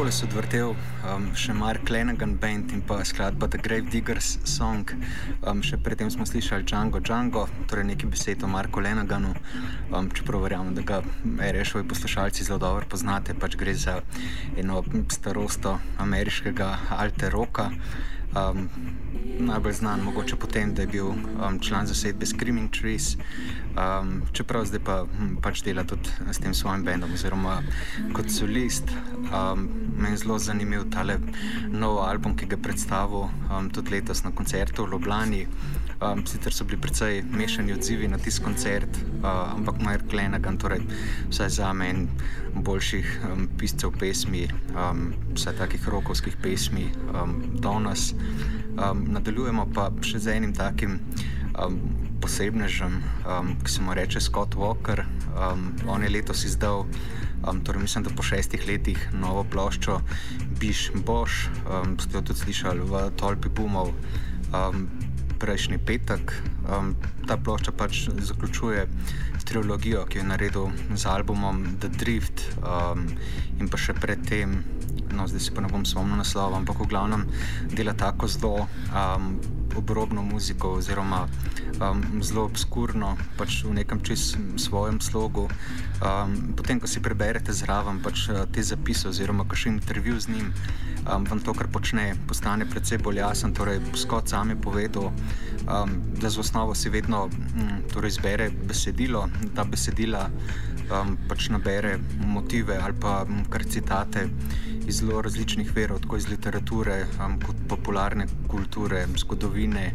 Takole 0.06 0.22
so 0.22 0.28
odvrtel 0.30 0.74
um, 1.10 1.24
še 1.34 1.54
Mark 1.58 1.90
Lenegan 1.90 2.36
Band 2.38 2.70
in 2.76 2.84
pa 2.86 3.00
skladba 3.02 3.48
The 3.50 3.58
Grave 3.58 3.90
Diggers 3.90 4.36
Song. 4.46 4.86
Um, 5.42 5.64
še 5.66 5.80
predtem 5.82 6.12
smo 6.14 6.28
slišali 6.30 6.62
Django 6.70 7.02
Django, 7.02 7.48
torej 7.66 7.88
nekaj 7.90 8.12
besed 8.14 8.46
o 8.46 8.50
Marku 8.52 8.84
Leneganu. 8.86 9.34
Um, 9.90 10.12
čeprav 10.14 10.46
verjamem, 10.46 10.78
da 10.78 10.86
ga 10.86 11.02
rešovi 11.58 11.88
poslušalci 11.90 12.46
zelo 12.46 12.62
dobro 12.62 12.86
poznate, 12.86 13.34
pač 13.34 13.58
gre 13.58 13.74
za 13.74 14.04
eno 14.54 14.84
starosto 15.10 15.80
ameriškega 15.98 16.70
alter 17.02 17.34
roka. 17.34 17.72
Um, 18.36 18.70
najbolj 19.40 19.74
znan 19.74 20.02
mogoče 20.06 20.36
potem, 20.36 20.74
da 20.76 20.82
je 20.82 20.88
bil 20.88 21.08
um, 21.08 21.60
član 21.60 21.88
zasedbe 21.88 22.26
Screaming 22.26 22.70
Trees, 22.72 23.16
um, 23.74 24.22
čeprav 24.34 24.66
zdaj 24.66 24.80
pa 24.84 24.98
hm, 25.06 25.38
pač 25.42 25.64
dela 25.64 25.84
tudi 25.84 26.12
s 26.32 26.44
tem 26.44 26.54
svojim 26.54 26.84
bendom 26.84 27.14
oziroma 27.14 27.62
kot 28.14 28.32
solist. 28.32 28.92
Um, 29.32 29.70
meni 29.98 30.18
zelo 30.18 30.40
zanimiv 30.40 30.90
tale 30.94 31.20
nov 31.72 32.00
album, 32.04 32.36
ki 32.38 32.46
ga 32.52 32.58
predstavil 32.58 33.28
um, 33.28 33.70
tudi 33.74 33.96
letos 33.96 34.24
na 34.24 34.32
koncertu 34.32 34.86
v 34.86 34.92
Ljubljani. 34.92 35.48
Um, 36.04 36.26
sicer 36.28 36.54
so 36.54 36.66
bili 36.68 36.78
precej 36.82 37.24
mešani 37.32 37.74
odzivi 37.74 38.08
na 38.08 38.18
tisti 38.18 38.44
koncert, 38.44 38.98
uh, 39.24 39.56
ampak 39.56 39.80
Mark 39.80 40.14
Lenegan, 40.14 40.58
torej 40.58 40.84
vsaj 41.30 41.50
za 41.50 41.74
me 41.74 41.90
en 41.90 42.08
boljših 42.56 43.22
um, 43.24 43.48
piscev 43.58 43.96
pesmi, 44.00 44.44
um, 44.76 45.14
vsaj 45.36 45.56
takih 45.58 45.88
rokovskih 45.88 46.36
pesmi, 46.44 46.90
um, 47.14 47.38
Donas. 47.54 48.14
Um, 48.76 49.06
nadaljujemo 49.16 49.70
pa 49.74 49.88
še 50.04 50.20
z 50.20 50.36
enim 50.36 50.52
takim 50.54 51.00
um, 51.56 51.80
posebnežem, 52.22 53.00
um, 53.24 53.56
ki 53.64 53.72
se 53.72 53.82
mu 53.82 53.94
reče 53.94 54.20
Scott 54.20 54.56
Walker. 54.56 55.06
Um, 55.36 55.72
on 55.88 56.04
je 56.04 56.10
letos 56.10 56.44
izdal, 56.44 56.86
um, 57.50 57.62
torej 57.64 57.86
mislim, 57.86 58.04
da 58.04 58.14
po 58.16 58.24
šestih 58.24 58.68
letih, 58.68 59.10
novo 59.14 59.44
ploščo 59.44 60.00
Biš 60.60 60.92
Boš, 61.06 61.46
um, 61.66 62.00
ste 62.00 62.18
jo 62.18 62.22
tudi 62.22 62.40
slišali 62.40 62.86
v 62.86 63.10
Tolpi 63.20 63.50
Bumov. 63.50 63.94
Um, 64.54 64.88
prejšnji 65.36 65.78
petek. 65.84 66.32
Um, 66.66 66.96
ta 67.28 67.38
plošča 67.38 67.76
pač 67.76 68.08
zaključuje 68.10 68.88
trilogijo, 69.46 70.06
ki 70.10 70.18
jo 70.18 70.24
je 70.24 70.28
naredil 70.28 70.72
z 70.96 71.06
albumom 71.06 71.78
The 71.80 71.90
Drift 71.92 72.42
um, 72.64 73.06
in 73.60 73.70
pa 73.70 73.78
še 73.78 73.94
predtem, 73.94 74.64
no 75.12 75.28
zdaj 75.28 75.40
se 75.40 75.54
pa 75.54 75.62
ne 75.62 75.70
bom 75.70 75.86
spomnil 75.86 76.18
naslova, 76.18 76.58
ampak 76.58 76.80
v 76.80 76.90
glavnem 76.90 77.28
dela 77.74 77.94
tako 77.94 78.28
zelo 78.28 78.68
um, 78.94 79.36
obrobno 79.76 80.24
muziko 80.24 80.80
oziroma 80.80 81.28
um, 81.82 82.24
zelo 82.24 82.46
obskurno, 82.48 83.18
pač 83.38 83.64
v 83.68 83.76
nekem 83.76 84.00
čist 84.02 84.40
svojem 84.56 85.02
slogu. 85.02 85.50
Um, 86.00 86.56
potem, 86.56 86.80
ko 86.80 86.88
si 86.88 87.04
preberete 87.04 87.52
zraven 87.52 88.00
pač, 88.00 88.30
te 88.52 88.64
zapise 88.64 89.12
oziroma 89.12 89.44
kakšen 89.44 89.80
intervju 89.80 90.20
z 90.20 90.28
njim 90.32 90.54
um, 91.06 91.26
vam 91.26 91.40
to, 91.40 91.54
kar 91.54 91.68
počne, 91.68 92.16
postane 92.28 92.66
predvsej 92.66 92.98
bolj 92.98 93.22
jasen. 93.22 93.54
Torej, 93.54 93.80
Scott 93.96 94.30
sam 94.30 94.50
je 94.50 94.56
povedal, 94.56 95.12
um, 95.66 96.02
da 96.22 96.30
z 96.30 96.40
osnovo 96.40 96.76
si 96.76 96.90
vedno 96.90 97.26
um, 97.26 97.82
torej 97.94 98.18
izbere 98.18 98.50
besedilo, 98.50 99.28
da 99.54 99.64
besedila 99.64 100.30
um, 100.92 101.16
pač 101.30 101.50
nabere 101.50 101.98
motive 102.26 102.78
ali 102.78 102.96
pa 103.00 103.24
um, 103.24 103.44
kar 103.50 103.66
citate 103.66 104.28
iz 104.86 105.00
zelo 105.02 105.22
različnih 105.22 105.72
verov, 105.76 106.04
tako 106.04 106.18
iz 106.18 106.30
literature, 106.30 107.06
um, 107.20 107.40
kot 107.42 107.58
popularne 107.70 108.28
kulture, 108.48 109.06
zgodovine 109.18 109.94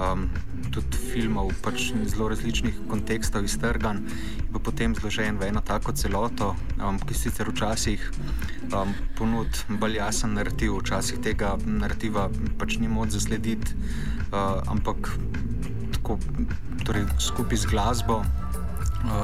um, 0.00 0.28
tudi 0.72 0.96
filmov, 1.12 1.52
pač 1.64 1.90
zelo 2.08 2.30
različnih 2.32 2.84
kontekstov 2.88 3.44
iztrgan 3.44 4.00
in 4.48 4.60
potem 4.62 4.94
zložen 4.94 5.38
v 5.40 5.50
eno 5.50 5.60
tako 5.60 5.92
celoto, 5.92 6.52
um, 6.80 7.00
ki 7.02 7.16
sicer 7.16 7.50
včasih 7.50 8.04
um, 8.72 8.94
ponudi 9.18 9.78
bolj 9.80 9.98
jasen 10.00 10.36
narativ, 10.38 10.78
včasih 10.80 11.20
tega 11.24 11.56
narativa 11.66 12.28
pač 12.60 12.78
ni 12.80 12.88
moč 12.88 13.12
zaslediti, 13.16 13.76
uh, 14.30 14.62
ampak 14.70 15.12
tako, 15.98 16.18
torej, 16.86 17.04
skupaj 17.20 17.58
z 17.58 17.74
glasbo 17.74 18.22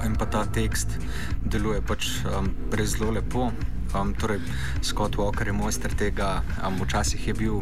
in 0.04 0.16
pa 0.18 0.26
ta 0.26 0.44
tekst 0.44 0.98
deluje 1.44 1.80
pač 1.82 2.22
um, 2.26 2.50
res 2.74 2.96
zelo 2.96 3.12
lepo. 3.14 3.50
Um, 3.96 4.12
torej, 4.12 4.44
Scott 4.84 5.16
Walker 5.16 5.48
je 5.48 5.52
mojster 5.56 5.88
tega, 5.96 6.44
um, 6.60 6.76
včasih 6.76 7.28
je 7.28 7.34
bil 7.34 7.56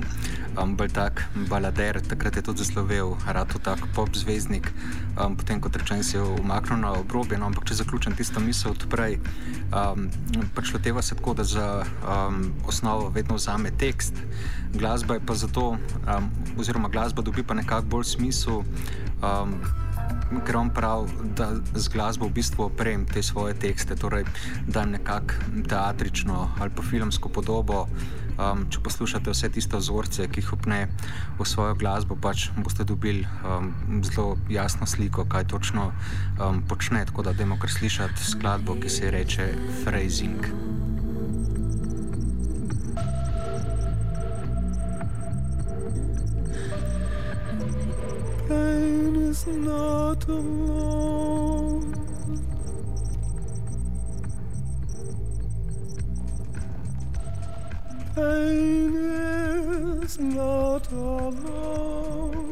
um, 0.59 0.74
bolj 0.74 0.90
tak 0.90 1.22
balader, 1.46 2.02
takrat 2.02 2.37
je 2.37 2.42
tudi 2.42 2.66
zaslovel, 2.66 3.14
rado 3.31 3.62
tak 3.62 3.79
pop 3.94 4.11
zvezdnik, 4.11 4.66
um, 5.14 5.38
potem 5.38 5.62
kot 5.62 5.79
rečem, 5.79 6.02
se 6.02 6.18
je 6.18 6.26
umaknil 6.26 6.83
na 6.83 6.98
obrobje. 6.98 7.38
No, 7.38 7.46
ampak 7.46 7.70
če 7.70 7.79
zaključim 7.79 8.18
tisto 8.18 8.42
misel 8.42 8.74
odprej, 8.74 9.20
um, 9.70 10.11
pač 10.50 10.74
loteva 10.74 10.98
se 10.98 11.14
tako, 11.14 11.38
da 11.38 11.46
za 11.46 11.87
um, 12.02 12.50
osnovo 12.66 13.07
vedno 13.14 13.38
vzame 13.38 13.70
tekst, 13.70 14.18
glasba 14.74 15.20
je 15.20 15.26
pa 15.26 15.38
zato, 15.38 15.79
um, 15.79 16.31
oziroma 16.59 16.90
glasba 16.90 17.22
dobi 17.22 17.46
pa 17.46 17.55
nekako 17.55 17.87
bolj 17.87 18.16
smisel. 18.18 18.66
Um, 19.22 19.61
ker 20.47 20.57
on 20.57 20.71
pravi, 20.71 21.11
da 21.37 21.51
z 21.75 21.88
glasbo 21.88 22.27
v 22.27 22.37
bistvu 22.38 22.66
oprem 22.66 23.07
te 23.07 23.23
svoje 23.23 23.55
tekste, 23.55 23.97
torej 23.97 24.27
da 24.66 24.85
nekako 24.87 25.35
teatrično 25.69 26.51
ali 26.59 26.71
pa 26.71 26.83
filmsko 26.83 27.29
podobo. 27.29 27.87
Um, 28.37 28.66
če 28.69 28.83
poslušate 28.85 29.33
vse 29.33 29.49
tiste 29.49 29.79
vzorce, 29.81 30.27
ki 30.29 30.42
jih 30.42 30.51
opne 30.53 30.81
v 31.38 31.47
svojo 31.49 31.73
glasbo, 31.81 32.19
pač 32.21 32.51
boste 32.61 32.85
dobili 32.85 33.25
um, 33.40 33.73
zelo 34.05 34.37
jasno 34.53 34.85
sliko, 34.85 35.25
kaj 35.25 35.49
točno 35.49 35.88
um, 36.37 36.61
počne. 36.69 37.07
Tako 37.09 37.25
da, 37.25 37.33
da 37.33 37.49
imamo 37.49 37.61
kar 37.61 37.73
slišati 37.73 38.29
skladbo, 38.37 38.77
ki 38.77 38.92
se 38.92 39.09
imenuje 39.09 39.57
Phrasing. 39.85 40.95
Is 49.37 49.46
not 49.49 50.29
alone. 50.29 51.92
Pain 58.14 58.96
is 60.03 60.18
not 60.18 60.90
alone. 60.90 62.46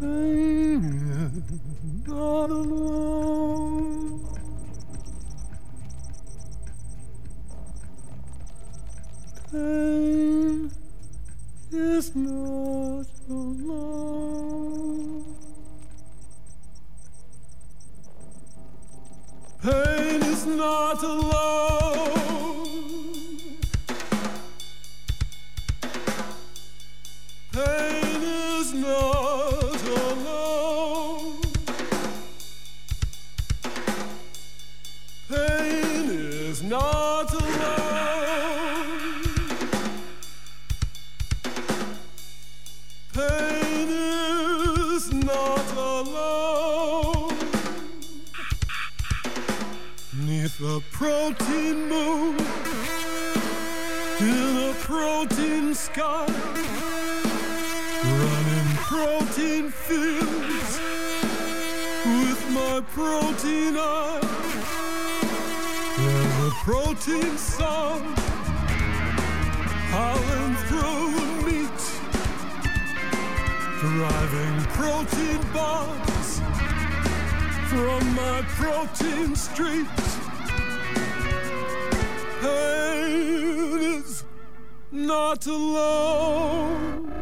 Pain 0.00 0.84
is 0.84 2.08
not 2.08 2.50
alone. 2.50 4.20
Pain 9.52 10.85
is 11.72 12.14
not 12.14 13.06
alone. 13.28 15.24
Pain 19.62 20.22
is 20.22 20.46
not 20.46 21.02
alone. 21.02 22.10
Pain 27.52 28.22
is 28.22 28.72
not 28.74 29.65
A 50.58 50.80
protein 50.90 51.86
moon, 51.86 52.38
in 54.20 54.56
a 54.56 54.74
protein 54.80 55.74
sky, 55.74 56.26
running 58.02 58.76
protein 58.76 59.68
fields 59.68 60.80
with 62.06 62.50
my 62.52 62.80
protein 62.94 63.76
eye. 63.76 64.20
There's 65.98 66.46
a 66.46 66.50
protein 66.64 67.36
sun 67.36 68.14
howling 69.92 70.56
through 70.68 71.10
meat 71.44 71.80
driving 73.78 74.60
protein 74.72 75.42
bombs 75.52 76.40
from 77.68 78.14
my 78.14 78.42
protein 78.56 79.36
street. 79.36 80.15
Pain 82.46 83.80
is 83.98 84.24
not 84.92 85.46
alone. 85.46 87.12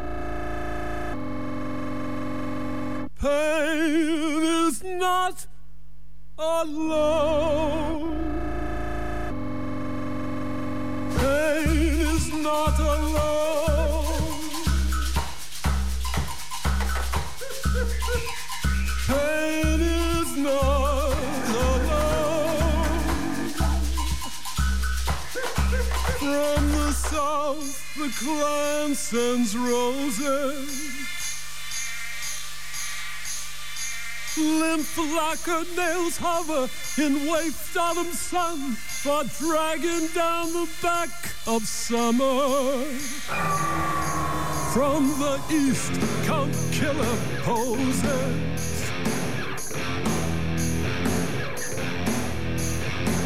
Pain 3.18 4.42
is 4.66 4.82
not 4.84 5.46
alone. 6.38 8.04
Pain 11.16 11.70
is 12.12 12.24
not 12.34 12.78
alone. 12.78 14.04
Pain 19.06 19.80
is 19.80 20.36
not 20.36 20.83
From 26.24 26.72
the 26.72 26.92
south, 26.92 27.94
the 27.96 28.08
clan 28.24 28.94
sends 28.94 29.54
roses. 29.54 30.94
Limp 34.38 34.86
lacquered 35.14 35.76
nails 35.76 36.16
hover 36.16 36.70
in 36.96 37.30
waste 37.30 37.76
autumn 37.76 38.10
sun 38.12 38.72
for 38.72 39.24
dragging 39.38 40.06
down 40.14 40.50
the 40.54 40.66
back 40.80 41.10
of 41.46 41.68
summer. 41.68 42.84
From 44.72 45.08
the 45.20 45.38
east 45.50 45.92
come 46.24 46.50
killer 46.72 47.18
poses. 47.42 48.90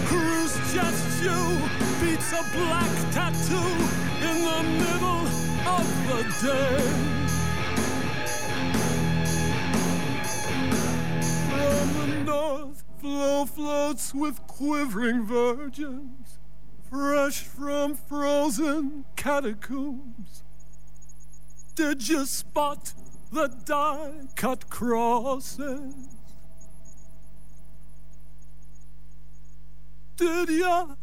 Whose 0.08 0.74
just 0.74 1.07
you 1.22 1.59
beats 2.00 2.33
a 2.33 2.42
black 2.52 3.12
tattoo 3.12 3.57
in 4.22 4.44
the 4.44 4.62
middle 4.78 5.26
of 5.66 5.87
the 6.07 6.22
day. 6.42 6.78
From 11.50 11.87
the 11.98 12.24
north, 12.24 12.85
flow 13.00 13.46
floats 13.46 14.14
with 14.14 14.46
quivering 14.46 15.24
virgins, 15.24 16.38
fresh 16.88 17.42
from 17.42 17.96
frozen 17.96 19.04
catacombs. 19.16 20.44
Did 21.74 22.09
you 22.09 22.26
spot 22.26 22.92
the 23.33 23.48
die 23.64 24.28
cut 24.36 24.70
crosses? 24.70 25.95
Did 30.16 30.49
ya? 30.49 30.57
Did 30.57 30.59
ya? 30.59 30.95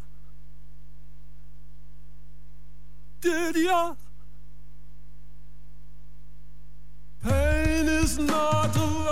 Pain 7.22 7.88
is 7.88 8.18
not 8.18 8.76
alone. 8.76 9.05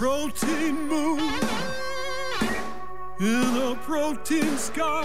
Protein 0.00 0.88
moon 0.88 1.20
in 3.20 3.56
a 3.68 3.78
protein 3.82 4.56
sky, 4.56 5.04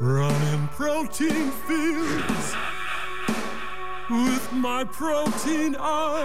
running 0.00 0.68
protein 0.68 1.50
fields 1.50 2.56
with 4.08 4.52
my 4.54 4.84
protein 4.84 5.76
eye. 5.78 6.24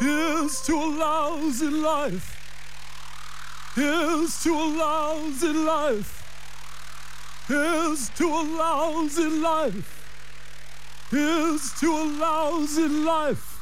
Here's 0.00 0.60
to 0.62 0.74
a 0.74 0.90
lousy 0.98 1.70
life. 1.70 2.28
Here's 3.76 4.42
to 4.42 4.52
a 4.52 4.68
lousy 4.82 5.52
life. 5.52 6.12
Here's 7.46 8.08
to 8.18 8.24
a 8.24 8.42
lousy 8.42 9.28
life. 9.28 11.06
Here's 11.12 11.72
to 11.78 11.86
a 11.86 12.04
lousy 12.18 12.88
life. 12.88 13.53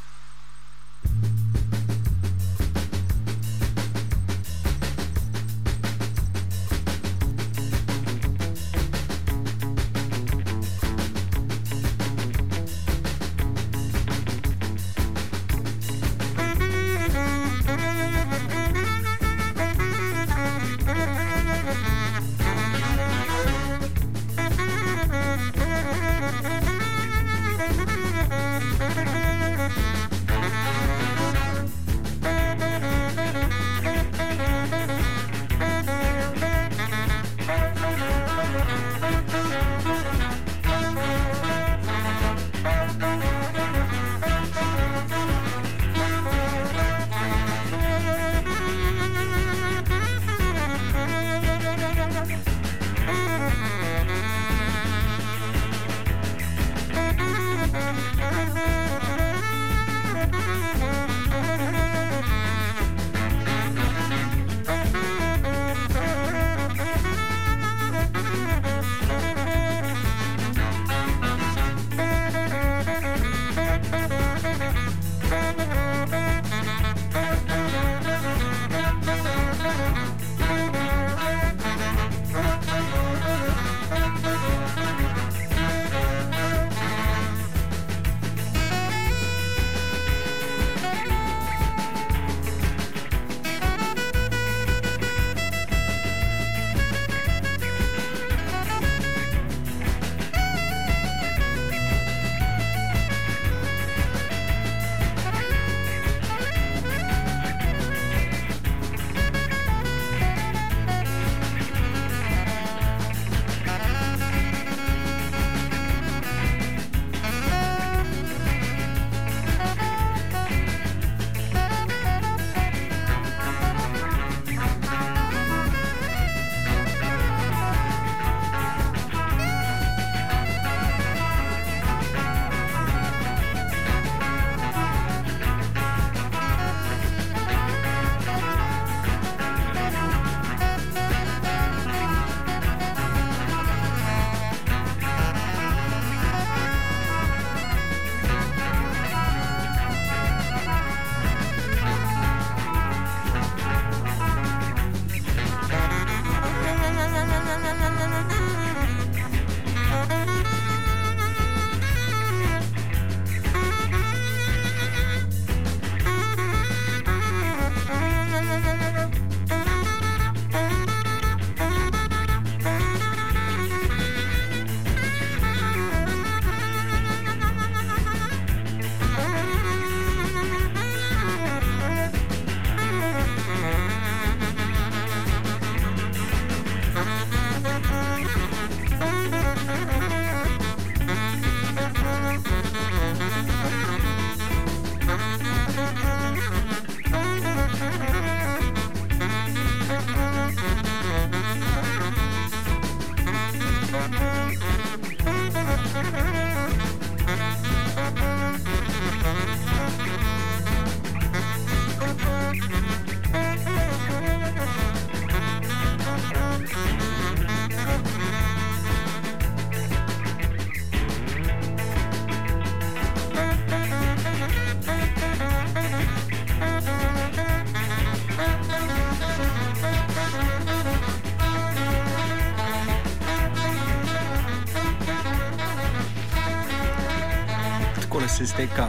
Se 238.42 238.44
izteka 238.44 238.88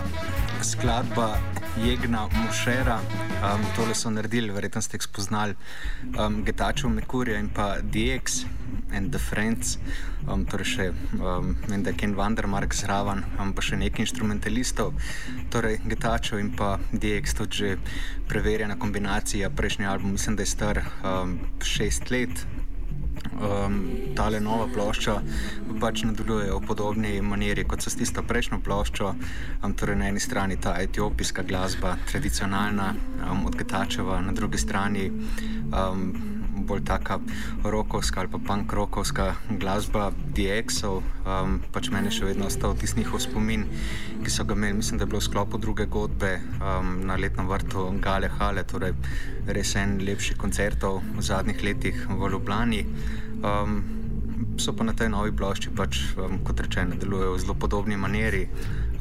skladba 0.61 1.37
Jegna 1.85 2.27
Mušera. 2.27 2.99
Um, 2.99 3.61
tole 3.75 3.95
so 3.95 4.09
naredili, 4.09 4.51
verjetno 4.51 4.81
ste 4.81 4.97
jih 4.97 5.03
spoznali, 5.03 5.55
um, 6.19 6.43
Getačev 6.45 6.89
Mekurja 6.89 7.37
in 7.39 7.49
pa 7.49 7.75
DX 7.81 8.45
and 8.93 9.11
the 9.11 9.19
Friends, 9.19 9.77
um, 10.27 10.45
torej 10.45 10.65
še 10.65 10.87
um, 11.19 11.53
Ken 11.97 12.15
Vandermark 12.15 12.73
zraven, 12.73 13.23
um, 13.39 13.53
pa 13.53 13.61
še 13.61 13.77
nekaj 13.77 14.07
instrumentalistov. 14.07 14.93
Torej 15.53 15.81
Getačev 15.85 16.39
in 16.39 16.53
pa 16.57 16.79
DX, 16.91 17.37
tudi 17.37 17.57
že 17.57 17.77
preverjena 18.27 18.79
kombinacija. 18.79 19.53
Prejšnji 19.53 19.85
album, 19.85 20.17
mislim, 20.17 20.35
da 20.35 20.47
je 20.47 20.53
star 20.55 20.81
um, 21.03 21.37
šest 21.61 22.09
let, 22.09 22.45
um, 23.37 23.81
tale 24.15 24.39
nova 24.39 24.67
plošča 24.73 25.21
pač 25.83 26.05
nadaljuje 26.07 26.47
v 26.47 26.63
podobni 26.63 27.17
maniri 27.19 27.65
kot 27.67 27.83
so 27.83 27.91
s 27.91 27.99
tisto 27.99 28.23
prejšnjo 28.23 28.61
ploščo. 28.63 29.09
Um, 29.59 29.73
torej 29.75 29.97
na 29.99 30.07
eni 30.07 30.21
strani 30.23 30.55
ta 30.55 30.77
etiopijska 30.79 31.43
glasba, 31.43 31.97
tradicionalna, 32.07 32.93
um, 33.27 33.41
od 33.49 33.57
Getačeva, 33.59 34.21
na 34.23 34.31
drugi 34.31 34.61
strani. 34.61 35.09
Um, 35.11 36.31
Bolj 36.63 36.83
taka 36.87 37.17
rokovska 37.65 38.21
ali 38.21 38.29
pa 38.31 38.39
punk-rokovska 38.39 39.23
glasba 39.59 40.13
DX-ov, 40.37 41.01
um, 41.25 41.57
pač 41.75 41.89
meni 41.91 42.13
še 42.13 42.29
vedno 42.29 42.45
ostal 42.47 42.77
tisti 42.79 43.01
njihov 43.01 43.19
spomin, 43.25 43.65
ki 44.23 44.31
so 44.31 44.45
ga 44.47 44.55
imeli, 44.55 44.77
mislim, 44.77 45.01
da 45.01 45.03
je 45.03 45.11
bilo 45.11 45.19
v 45.19 45.27
sklopu 45.27 45.59
druge 45.59 45.89
godbe 45.91 46.37
um, 46.61 46.93
na 47.09 47.17
letnem 47.19 47.49
vrtu 47.49 47.89
Gale 48.05 48.29
Hale, 48.37 48.63
torej 48.69 48.93
res 49.49 49.73
en 49.81 49.97
lepših 50.07 50.39
koncertov 50.39 51.01
v 51.17 51.25
zadnjih 51.25 51.65
letih 51.67 52.05
v 52.07 52.31
Ljubljani. 52.31 52.85
Um, 53.43 54.02
so 54.57 54.73
pa 54.73 54.83
na 54.83 54.93
tej 54.93 55.09
novi 55.09 55.31
plošči, 55.31 55.73
pač, 55.75 55.99
um, 56.17 56.39
kot 56.45 56.59
rečeno, 56.59 56.97
delujejo 56.99 57.33
v 57.35 57.41
zelo 57.41 57.55
podobni 57.57 57.97
maniri 57.97 58.47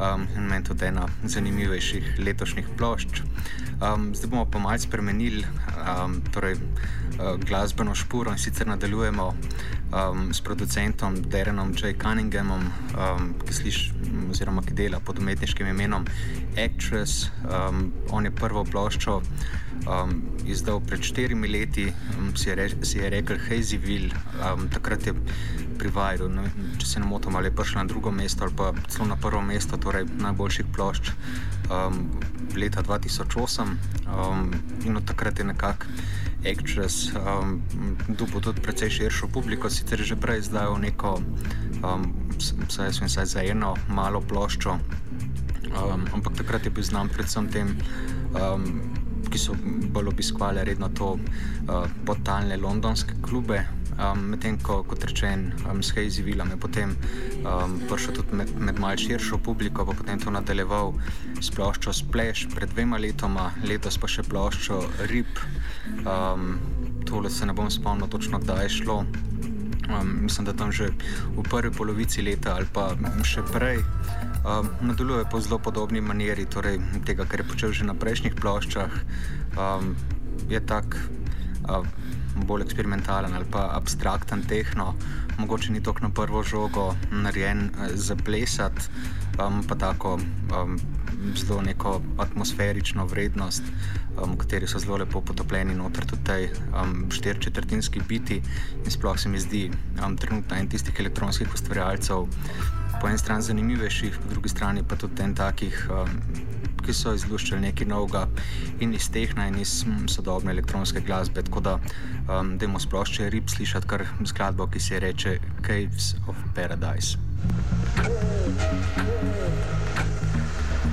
um, 0.00 0.26
in 0.36 0.48
meni 0.48 0.64
tudi 0.64 0.88
ena 0.88 1.06
zanimivejših 1.24 2.18
letošnjih 2.18 2.72
plošč. 2.78 3.22
Um, 3.82 4.12
zdaj 4.14 4.30
bomo 4.30 4.46
pa 4.46 4.62
malce 4.62 4.88
spremenili 4.88 5.44
um, 5.44 6.20
torej, 6.32 6.58
glasbeno 7.48 7.94
špuro 7.94 8.32
in 8.32 8.38
sicer 8.38 8.66
nadaljujemo 8.66 9.26
um, 9.92 10.34
s 10.34 10.40
producentom 10.40 11.22
Derenom 11.22 11.74
J. 11.82 11.94
Cunninghamom, 12.02 12.60
um, 12.60 13.34
ki, 13.46 13.54
sliš, 13.54 13.80
oziroma, 14.30 14.62
ki 14.62 14.74
dela 14.74 15.00
pod 15.00 15.18
umetniškim 15.18 15.66
imenom 15.66 16.06
Actress. 16.56 17.28
Um, 17.44 17.92
on 18.10 18.24
je 18.24 18.30
prvo 18.30 18.64
ploščo 18.64 19.20
um, 19.86 20.22
izdal 20.46 20.80
pred 20.80 21.02
štirimi 21.02 21.48
leti, 21.48 21.92
um, 22.18 22.32
si, 22.36 22.48
je 22.48 22.56
re, 22.56 22.68
si 22.82 22.98
je 22.98 23.10
rekel 23.10 23.38
Hazyville, 23.48 24.14
um, 24.40 24.68
takrat 24.72 25.06
je 25.06 25.14
privajal, 25.78 26.30
če 26.78 26.86
se 26.86 27.00
ne 27.00 27.06
motim, 27.06 27.36
ali 27.36 27.50
je 27.50 27.56
prišel 27.56 27.82
na 27.82 27.88
drugo 27.90 28.10
mesto 28.14 28.44
ali 28.44 28.54
pa 28.56 28.72
celo 28.88 29.08
na 29.10 29.16
prvo 29.16 29.42
mesto, 29.42 29.76
torej 29.76 30.06
najboljših 30.20 30.70
plošč 30.74 31.12
um, 31.72 32.10
leta 32.56 32.82
2008 32.82 33.62
um, 33.62 34.50
in 34.84 34.96
od 34.96 35.04
takrat 35.04 35.38
je 35.38 35.44
nekako. 35.44 35.86
Actress, 36.42 37.14
um, 37.14 37.62
dubo 38.08 38.40
tudi 38.40 38.60
precej 38.60 38.90
širšo 38.90 39.28
publiko, 39.30 39.70
sicer 39.70 40.02
že 40.02 40.16
prej 40.18 40.42
izdajal 40.42 40.74
neko, 40.74 41.22
um, 41.86 42.10
saj 42.68 42.92
sem 42.92 43.08
se 43.08 43.24
za 43.24 43.44
eno 43.46 43.76
malo 43.88 44.20
ploščo, 44.20 44.74
um, 45.70 46.02
ampak 46.14 46.34
takrat 46.42 46.66
je 46.66 46.74
bil 46.74 46.82
znan 46.82 47.08
predvsem 47.08 47.46
tem, 47.46 47.70
um, 48.34 48.82
ki 49.30 49.38
so 49.38 49.54
bolj 49.94 50.12
obiskovali 50.12 50.64
redno 50.64 50.88
to 50.96 51.14
uh, 51.14 51.86
potalne 52.06 52.56
londonske 52.56 53.14
klube. 53.22 53.62
Um, 53.92 54.22
Medtem 54.32 54.56
ko, 54.64 54.80
kot 54.88 55.04
rečen, 55.04 55.50
um, 55.68 55.82
s 55.84 55.92
Hazy 55.92 56.24
Villam 56.24 56.50
je 56.50 56.56
potem 56.56 56.94
um, 57.44 57.76
prišel 57.90 58.16
tudi 58.16 58.38
med, 58.40 58.54
med 58.56 58.80
malce 58.80 59.04
širšo 59.04 59.38
publiko, 59.44 59.84
pa 59.84 59.92
potem 59.98 60.20
to 60.20 60.32
nadaljeval 60.32 60.94
s 61.40 61.52
ploščo 61.52 61.92
Splash 61.92 62.48
pred 62.54 62.72
dvema 62.72 62.98
letoma, 63.02 63.50
letos 63.68 64.00
pa 64.00 64.08
še 64.08 64.24
ploščo 64.24 64.80
Rip. 65.12 65.44
Um, 66.06 66.56
tole 67.04 67.30
se 67.30 67.46
ne 67.46 67.52
bom 67.52 67.68
spomnil 67.70 68.08
točno, 68.08 68.40
kdaj 68.40 68.64
je 68.64 68.74
šlo. 68.80 69.02
Um, 69.90 70.22
mislim, 70.22 70.46
da 70.46 70.52
tam 70.52 70.72
že 70.72 70.90
v 71.36 71.42
prvi 71.42 71.74
polovici 71.74 72.22
leta 72.22 72.54
ali 72.54 72.66
pa 72.72 72.94
še 73.26 73.42
prej. 73.50 73.82
Um, 74.42 74.70
nadaljuje 74.82 75.26
po 75.30 75.40
zelo 75.40 75.58
podobni 75.58 76.00
maniri, 76.00 76.46
torej 76.46 76.78
tega, 77.06 77.26
kar 77.26 77.42
je 77.42 77.50
počel 77.50 77.70
že 77.72 77.86
na 77.86 77.94
prejšnjih 77.94 78.34
ploščah. 78.38 78.90
Um, 79.58 79.94
je 80.48 80.60
tak 80.62 80.96
um, 81.66 81.86
bolj 82.44 82.62
eksperimentalen 82.66 83.34
ali 83.34 83.46
pa 83.50 83.68
abstrakten 83.76 84.42
tehno, 84.48 84.94
mogoče 85.38 85.72
ni 85.72 85.82
tako 85.82 86.06
na 86.06 86.10
prvo 86.10 86.42
žogo 86.42 86.94
narejen 87.10 87.64
eh, 87.64 87.94
za 87.94 88.16
plesati, 88.16 88.88
um, 89.38 89.62
pa 89.68 89.74
tako 89.74 90.14
um, 90.14 90.78
zelo 91.36 91.62
neko 91.62 92.00
atmosferično 92.18 93.06
vrednost, 93.06 93.62
um, 94.16 94.34
v 94.34 94.36
kateri 94.36 94.68
so 94.68 94.78
zelo 94.78 94.96
lepo 94.96 95.20
potopljeni 95.20 95.74
noter 95.74 96.06
tudi 96.06 96.24
tej 96.24 96.48
um, 96.82 97.10
štirčetrtinski 97.10 98.00
biti. 98.08 98.42
In 98.84 98.90
sploh 98.90 99.18
se 99.18 99.28
mi 99.28 99.40
zdi 99.40 99.70
um, 100.04 100.16
trenutno 100.16 100.56
en 100.56 100.68
tistih 100.68 101.00
elektronskih 101.00 101.54
ustvarjalcev 101.54 102.26
po 103.00 103.08
eni 103.08 103.18
strani 103.18 103.42
zanimivejših, 103.42 104.18
po 104.22 104.28
drugi 104.30 104.48
strani 104.48 104.82
pa 104.88 104.96
tudi 104.96 105.22
en 105.22 105.34
takih, 105.34 105.88
um, 105.90 106.10
ki 106.82 106.94
so 106.96 107.14
izluščili 107.16 107.60
nekaj 107.66 107.88
novega 107.88 108.26
in 108.80 108.94
iz 108.94 109.08
tehna 109.12 109.46
in 109.50 109.58
iz 109.62 109.82
um, 109.86 110.08
sodobne 110.08 110.52
elektronske 110.52 111.00
glasbe. 111.00 111.42
Tako 111.42 111.60
da 111.60 111.78
um, 111.78 112.56
demo 112.58 112.80
splošče 112.80 113.30
rib 113.30 113.50
slišati 113.50 113.88
kar 113.88 114.06
skladbo, 114.26 114.66
ki 114.66 114.80
se 114.80 115.00
reče 115.00 115.38
Caves 115.66 116.14
of 116.28 116.36
Paradise. 116.54 117.18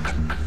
Thank 0.02 0.39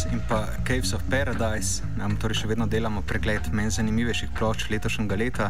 Actress 0.00 0.12
in 0.12 0.20
pa 0.28 0.48
Caves 0.64 0.92
of 0.92 1.02
Paradise. 1.10 1.82
Um, 2.00 2.16
torej, 2.16 2.40
še 2.40 2.48
vedno 2.48 2.64
delamo 2.66 3.02
pregled 3.04 3.50
meni 3.52 3.68
zanimivejših 3.68 4.32
plošč 4.32 4.70
letošnjega 4.72 5.16
leta. 5.16 5.48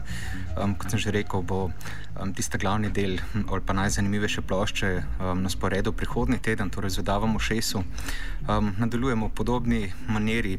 Um, 0.59 0.75
kot 0.75 0.91
sem 0.91 0.99
že 0.99 1.13
rekel, 1.15 1.43
bo 1.47 1.71
um, 1.71 2.33
tista 2.35 2.59
glavni 2.59 2.91
del 2.91 3.21
ali 3.47 3.63
pa 3.63 3.77
najzanimivejše 3.79 4.43
plošče 4.43 4.91
um, 5.23 5.43
na 5.45 5.51
sporedu 5.51 5.93
prihodnji 5.93 6.41
teden, 6.43 6.71
torej 6.71 6.97
zvedavamo 6.99 7.39
šesu. 7.39 7.85
Um, 8.49 8.75
nadaljujemo 8.79 9.31
v 9.31 9.35
podobni 9.39 9.83
maniri 10.09 10.59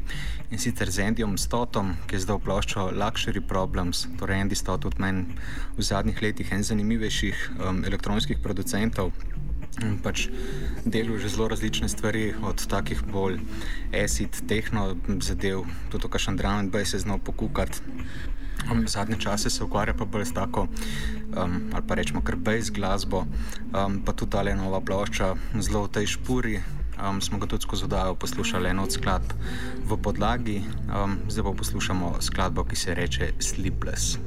in 0.50 0.58
sicer 0.58 0.88
z 0.88 1.12
Andyjem 1.12 1.36
Stotom, 1.36 1.96
ki 2.08 2.16
je 2.16 2.24
zdaj 2.24 2.40
v 2.40 2.44
ploščo 2.48 2.88
Luxury 2.96 3.44
Problems. 3.44 4.06
Torej, 4.16 4.46
Andy 4.46 4.56
Stot 4.56 4.88
od 4.88 4.96
meni 5.02 5.36
v 5.76 5.84
zadnjih 5.84 6.22
letih 6.22 6.48
en 6.52 6.64
zanimivejših 6.64 7.60
um, 7.60 7.84
elektronskih 7.84 8.40
producentov 8.40 9.12
pač 10.02 10.28
delu 10.84 11.16
že 11.18 11.32
zelo 11.32 11.48
različne 11.48 11.88
stvari, 11.88 12.34
od 12.42 12.66
takih 12.66 13.02
bolj 13.08 13.40
acid, 13.92 14.44
tehno 14.48 14.96
zadev, 15.20 15.64
tudi 15.88 16.10
kar 16.12 16.20
še 16.20 16.36
drum 16.36 16.66
and 16.66 16.72
bass 16.72 16.92
je 16.92 17.00
znal 17.04 17.18
pokukati. 17.18 17.80
Um, 18.70 18.86
zadnje 18.86 19.16
čase 19.18 19.50
se 19.50 19.64
ukvarja 19.64 19.94
pa 19.94 20.04
bolj 20.04 20.28
s 20.30 20.36
tako, 20.36 20.68
um, 21.34 21.72
ali 21.72 21.84
pa 21.88 21.94
rečemo, 21.98 22.22
kar 22.22 22.36
bass 22.36 22.70
glasbo, 22.70 23.24
um, 23.72 23.98
pa 24.04 24.12
tudi 24.12 24.30
ta 24.30 24.42
le 24.42 24.54
nova 24.54 24.80
plošča, 24.80 25.34
zelo 25.58 25.88
v 25.88 25.92
tej 25.98 26.06
špuri. 26.18 26.60
Um, 27.02 27.18
smo 27.24 27.40
ga 27.42 27.48
tudi 27.50 27.64
skozi 27.66 27.88
oddajo 27.88 28.14
poslušali 28.14 28.68
eno 28.70 28.84
od 28.84 28.92
skladb 28.92 29.32
v 29.88 29.96
podlagi, 29.98 30.60
um, 30.92 31.18
zdaj 31.26 31.48
pa 31.48 31.52
poslušamo 31.58 32.20
skladbo, 32.20 32.62
ki 32.68 32.76
se 32.76 32.94
reče 32.94 33.32
Sleepless. 33.40 34.20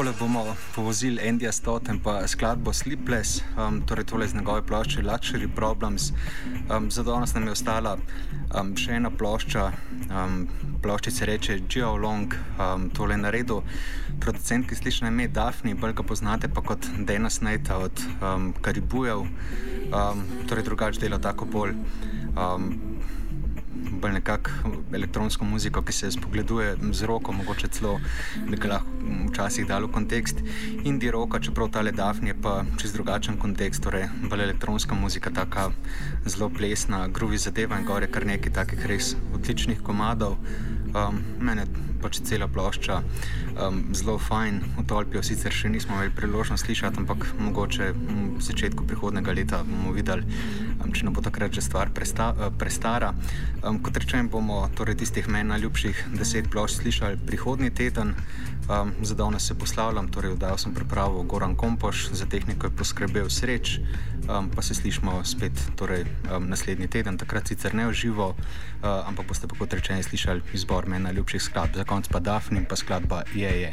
Takole 0.00 0.16
bomo 0.18 0.56
povozili 0.74 1.20
Andyja 1.28 1.52
Stott 1.52 1.88
in 1.88 1.98
pa 2.00 2.24
skladbo 2.24 2.72
Sleepless, 2.72 3.42
um, 3.60 3.82
torej 3.84 4.04
tole 4.08 4.28
z 4.28 4.34
njegove 4.34 4.62
plošče 4.62 5.02
Luxury 5.02 5.48
Problems. 5.54 6.12
Um, 6.76 6.90
za 6.90 7.02
danes 7.02 7.34
nam 7.34 7.44
je 7.44 7.52
ostala 7.52 7.98
um, 8.56 8.72
še 8.76 8.96
ena 8.96 9.10
plošča, 9.10 9.66
um, 10.08 10.48
ploščica 10.80 11.16
se 11.16 11.28
reče 11.28 11.58
Geo 11.68 11.96
Long, 12.00 12.32
um, 12.56 12.88
tole 12.96 13.12
je 13.12 13.20
naredil 13.20 13.60
producent, 14.20 14.64
ki 14.68 14.80
sliši 14.80 15.04
na 15.04 15.12
ime 15.12 15.28
Daphne, 15.28 15.76
bolj 15.76 15.92
ga 16.00 16.02
poznate 16.02 16.48
pa 16.48 16.64
kot 16.64 16.88
Dana 17.04 17.28
Snajta 17.28 17.76
od 17.76 18.04
um, 18.22 18.54
Karibujev, 18.56 19.26
um, 19.28 20.24
torej 20.48 20.64
drugače 20.64 21.04
dela 21.04 21.20
tako 21.20 21.44
bolj. 21.44 21.76
Um, 22.40 22.72
bolj 24.00 24.16
nekako 24.18 24.72
elektronsko 24.94 25.44
muziko, 25.44 25.82
ki 25.82 25.92
se 25.92 26.10
spogleduje 26.10 26.76
z 26.92 27.08
roko, 27.08 27.32
mogoče 27.32 27.68
celo 27.68 27.98
bi 28.48 28.56
lahko 28.56 28.88
včasih 29.30 29.66
dal 29.68 29.86
v 29.86 29.92
kontekst. 29.92 30.42
Indie 30.84 31.10
roka, 31.10 31.40
čeprav 31.40 31.70
ta 31.70 31.82
le 31.82 31.92
Dafni 31.92 32.32
je 32.32 32.38
pa 32.42 32.64
čez 32.80 32.92
drugačen 32.92 33.38
kontekst, 33.38 33.82
torej 33.82 34.08
bolj 34.30 34.46
elektronska 34.48 34.94
muzika, 34.94 35.30
taka 35.30 35.70
zelo 36.26 36.50
plesna, 36.50 37.06
gruvi 37.08 37.38
zadeva 37.38 37.78
in 37.78 37.86
gore 37.86 38.10
kar 38.10 38.26
nekaj 38.26 38.52
takih 38.52 38.86
res 38.86 39.14
odličnih 39.34 39.82
komadov. 39.82 40.36
Um, 40.90 41.22
mene 41.38 41.66
pač 42.02 42.20
cela 42.26 42.48
plošča 42.48 43.00
um, 43.00 43.82
zelo 43.94 44.18
fajn, 44.18 44.60
v 44.78 44.84
Tolpijo 44.88 45.22
sicer 45.26 45.54
še 45.54 45.70
nismo 45.72 45.96
imeli 45.98 46.12
priložnost 46.16 46.64
slišati, 46.66 47.02
ampak 47.02 47.26
mogoče 47.38 47.92
v 47.92 48.42
začetku 48.42 48.86
prihodnega 48.88 49.34
leta 49.36 49.62
bomo 49.66 49.94
videli, 49.96 50.26
um, 50.80 50.90
če 50.92 51.08
ne 51.08 51.14
bo 51.14 51.24
takrat 51.24 51.54
že 51.54 51.64
stvar 51.64 51.92
presta, 51.94 52.32
uh, 52.34 52.48
prestara. 52.50 53.12
Um, 53.62 53.80
kot 53.84 53.96
rečem, 54.00 54.28
bomo 54.32 54.64
torej 54.76 55.00
tistih 55.04 55.28
meni 55.28 55.52
najljubših 55.52 56.06
deset 56.16 56.50
plošč 56.52 56.80
slišali 56.82 57.20
prihodnji 57.26 57.70
teden. 57.70 58.16
Um, 58.70 58.92
za 59.02 59.16
danes 59.18 59.48
se 59.48 59.56
poslavljam, 59.58 60.12
torej 60.14 60.36
oddal 60.36 60.54
sem 60.60 60.70
pripravo 60.70 61.24
Goran 61.26 61.56
Kompoš, 61.58 62.12
za 62.14 62.28
tehniko 62.30 62.68
je 62.68 62.76
poskrbel 62.78 63.26
sreč 63.26 63.80
um, 64.38 64.50
pa 64.50 64.62
se 64.62 64.74
slišmo 64.74 65.24
spet 65.24 65.52
torej, 65.76 66.04
um, 66.36 66.48
naslednji 66.48 66.88
teden, 66.88 67.18
takrat 67.18 67.48
sicer 67.48 67.74
ne 67.74 67.88
uživo, 67.88 68.28
uh, 68.28 69.08
ampak 69.08 69.26
boste 69.26 69.48
pa 69.48 69.56
kot 69.58 69.72
rečeno 69.74 70.02
slišali 70.02 70.42
izbor 70.54 70.86
meni 70.86 71.04
najljubših 71.04 71.42
skladb, 71.42 71.76
za 71.90 71.98
konec 71.98 72.06
pa 72.06 72.22
Dafni 72.22 72.62
in 72.62 72.66
pa 72.70 72.78
skladba 72.78 73.26
Je. 73.34 73.50
je. 73.50 73.72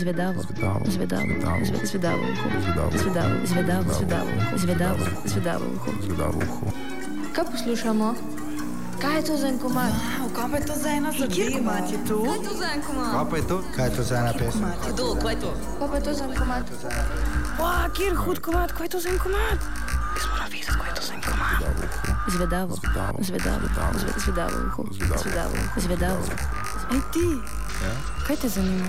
Zvedavo. 0.00 0.40
Zvedavo. 0.42 0.80
Zvedavo. 0.86 1.26
Zvedavo. 1.28 1.60
Zve- 1.62 1.86
Zvedavo 1.86 2.22
uho. 2.24 2.48
Zvedavo. 2.58 2.90
Zvedavo. 2.92 3.36
Zvedavo. 3.44 3.92
Zvedavo. 3.92 4.30
Zvedavo. 4.56 5.04
Zvedavo. 5.26 5.26
Zvedavo 5.26 5.64
uho. 5.76 5.90
Zvedavo 6.02 6.38
uho. 6.40 6.66
Kaj 7.32 7.44
poslušamo? 7.46 8.08
Kaj 8.98 9.16
je 9.16 9.22
to 9.22 9.36
za 9.36 9.48
en 9.48 9.58
komad? 9.58 9.92
Kaj 10.30 10.46
pa 10.46 10.56
je 10.56 10.66
to 10.66 10.74
za 10.76 10.88
ena 10.90 11.10
zadeva? 11.10 11.74
Je 11.84 11.98
to? 12.04 12.16
Kaj 12.18 12.34
je 12.34 12.42
to 12.42 12.54
za 12.54 12.68
en 12.70 12.82
komad? 12.82 13.10
Kaj 13.10 13.24
pa 13.26 13.36
je 13.36 13.44
to? 13.44 13.56
Kaj 13.70 13.86
je 13.86 13.92
to 13.92 14.02
za 14.04 14.14
ena 14.16 14.32
pesem? 14.34 14.64
Kdo, 14.86 15.06
kaj 15.14 15.32
je 15.32 15.38
to? 15.38 15.50
Kaj 15.78 15.88
pa 15.88 15.96
je 15.96 16.02
to 16.02 16.12
za 16.14 16.24
en 16.24 16.34
komad? 16.34 16.64
Wow, 17.58 17.84
kjer 17.90 18.12
hud 18.16 18.38
komat, 18.40 18.70
kaj 18.72 18.84
je 18.84 18.90
to 18.90 19.00
za 19.00 19.08
en 19.08 19.18
komat? 19.18 19.58
Jaz 20.12 20.26
moram 20.26 20.46
vedeti, 20.46 20.72
kaj 20.72 20.88
je 20.88 20.94
to 20.94 21.02
za 21.02 21.12
en 21.12 21.22
komat. 21.22 21.60
Zvedavo 22.28 22.72
uho. 22.72 22.76
Zvedavo. 22.76 23.18
Zvedavo. 23.18 23.18
Zvedavo. 23.20 23.60
Zvedavo. 23.62 23.94
Zve- 23.94 24.18
Zvedavo 24.18 24.56
uho. 24.66 24.82
Zvedavo. 24.90 25.22
Zvedavo. 25.22 25.56
Zvedavo. 25.76 26.22
Ej 26.90 27.00
ti, 27.10 27.26
kaj 28.26 28.36
te 28.36 28.48
zanima? 28.50 28.88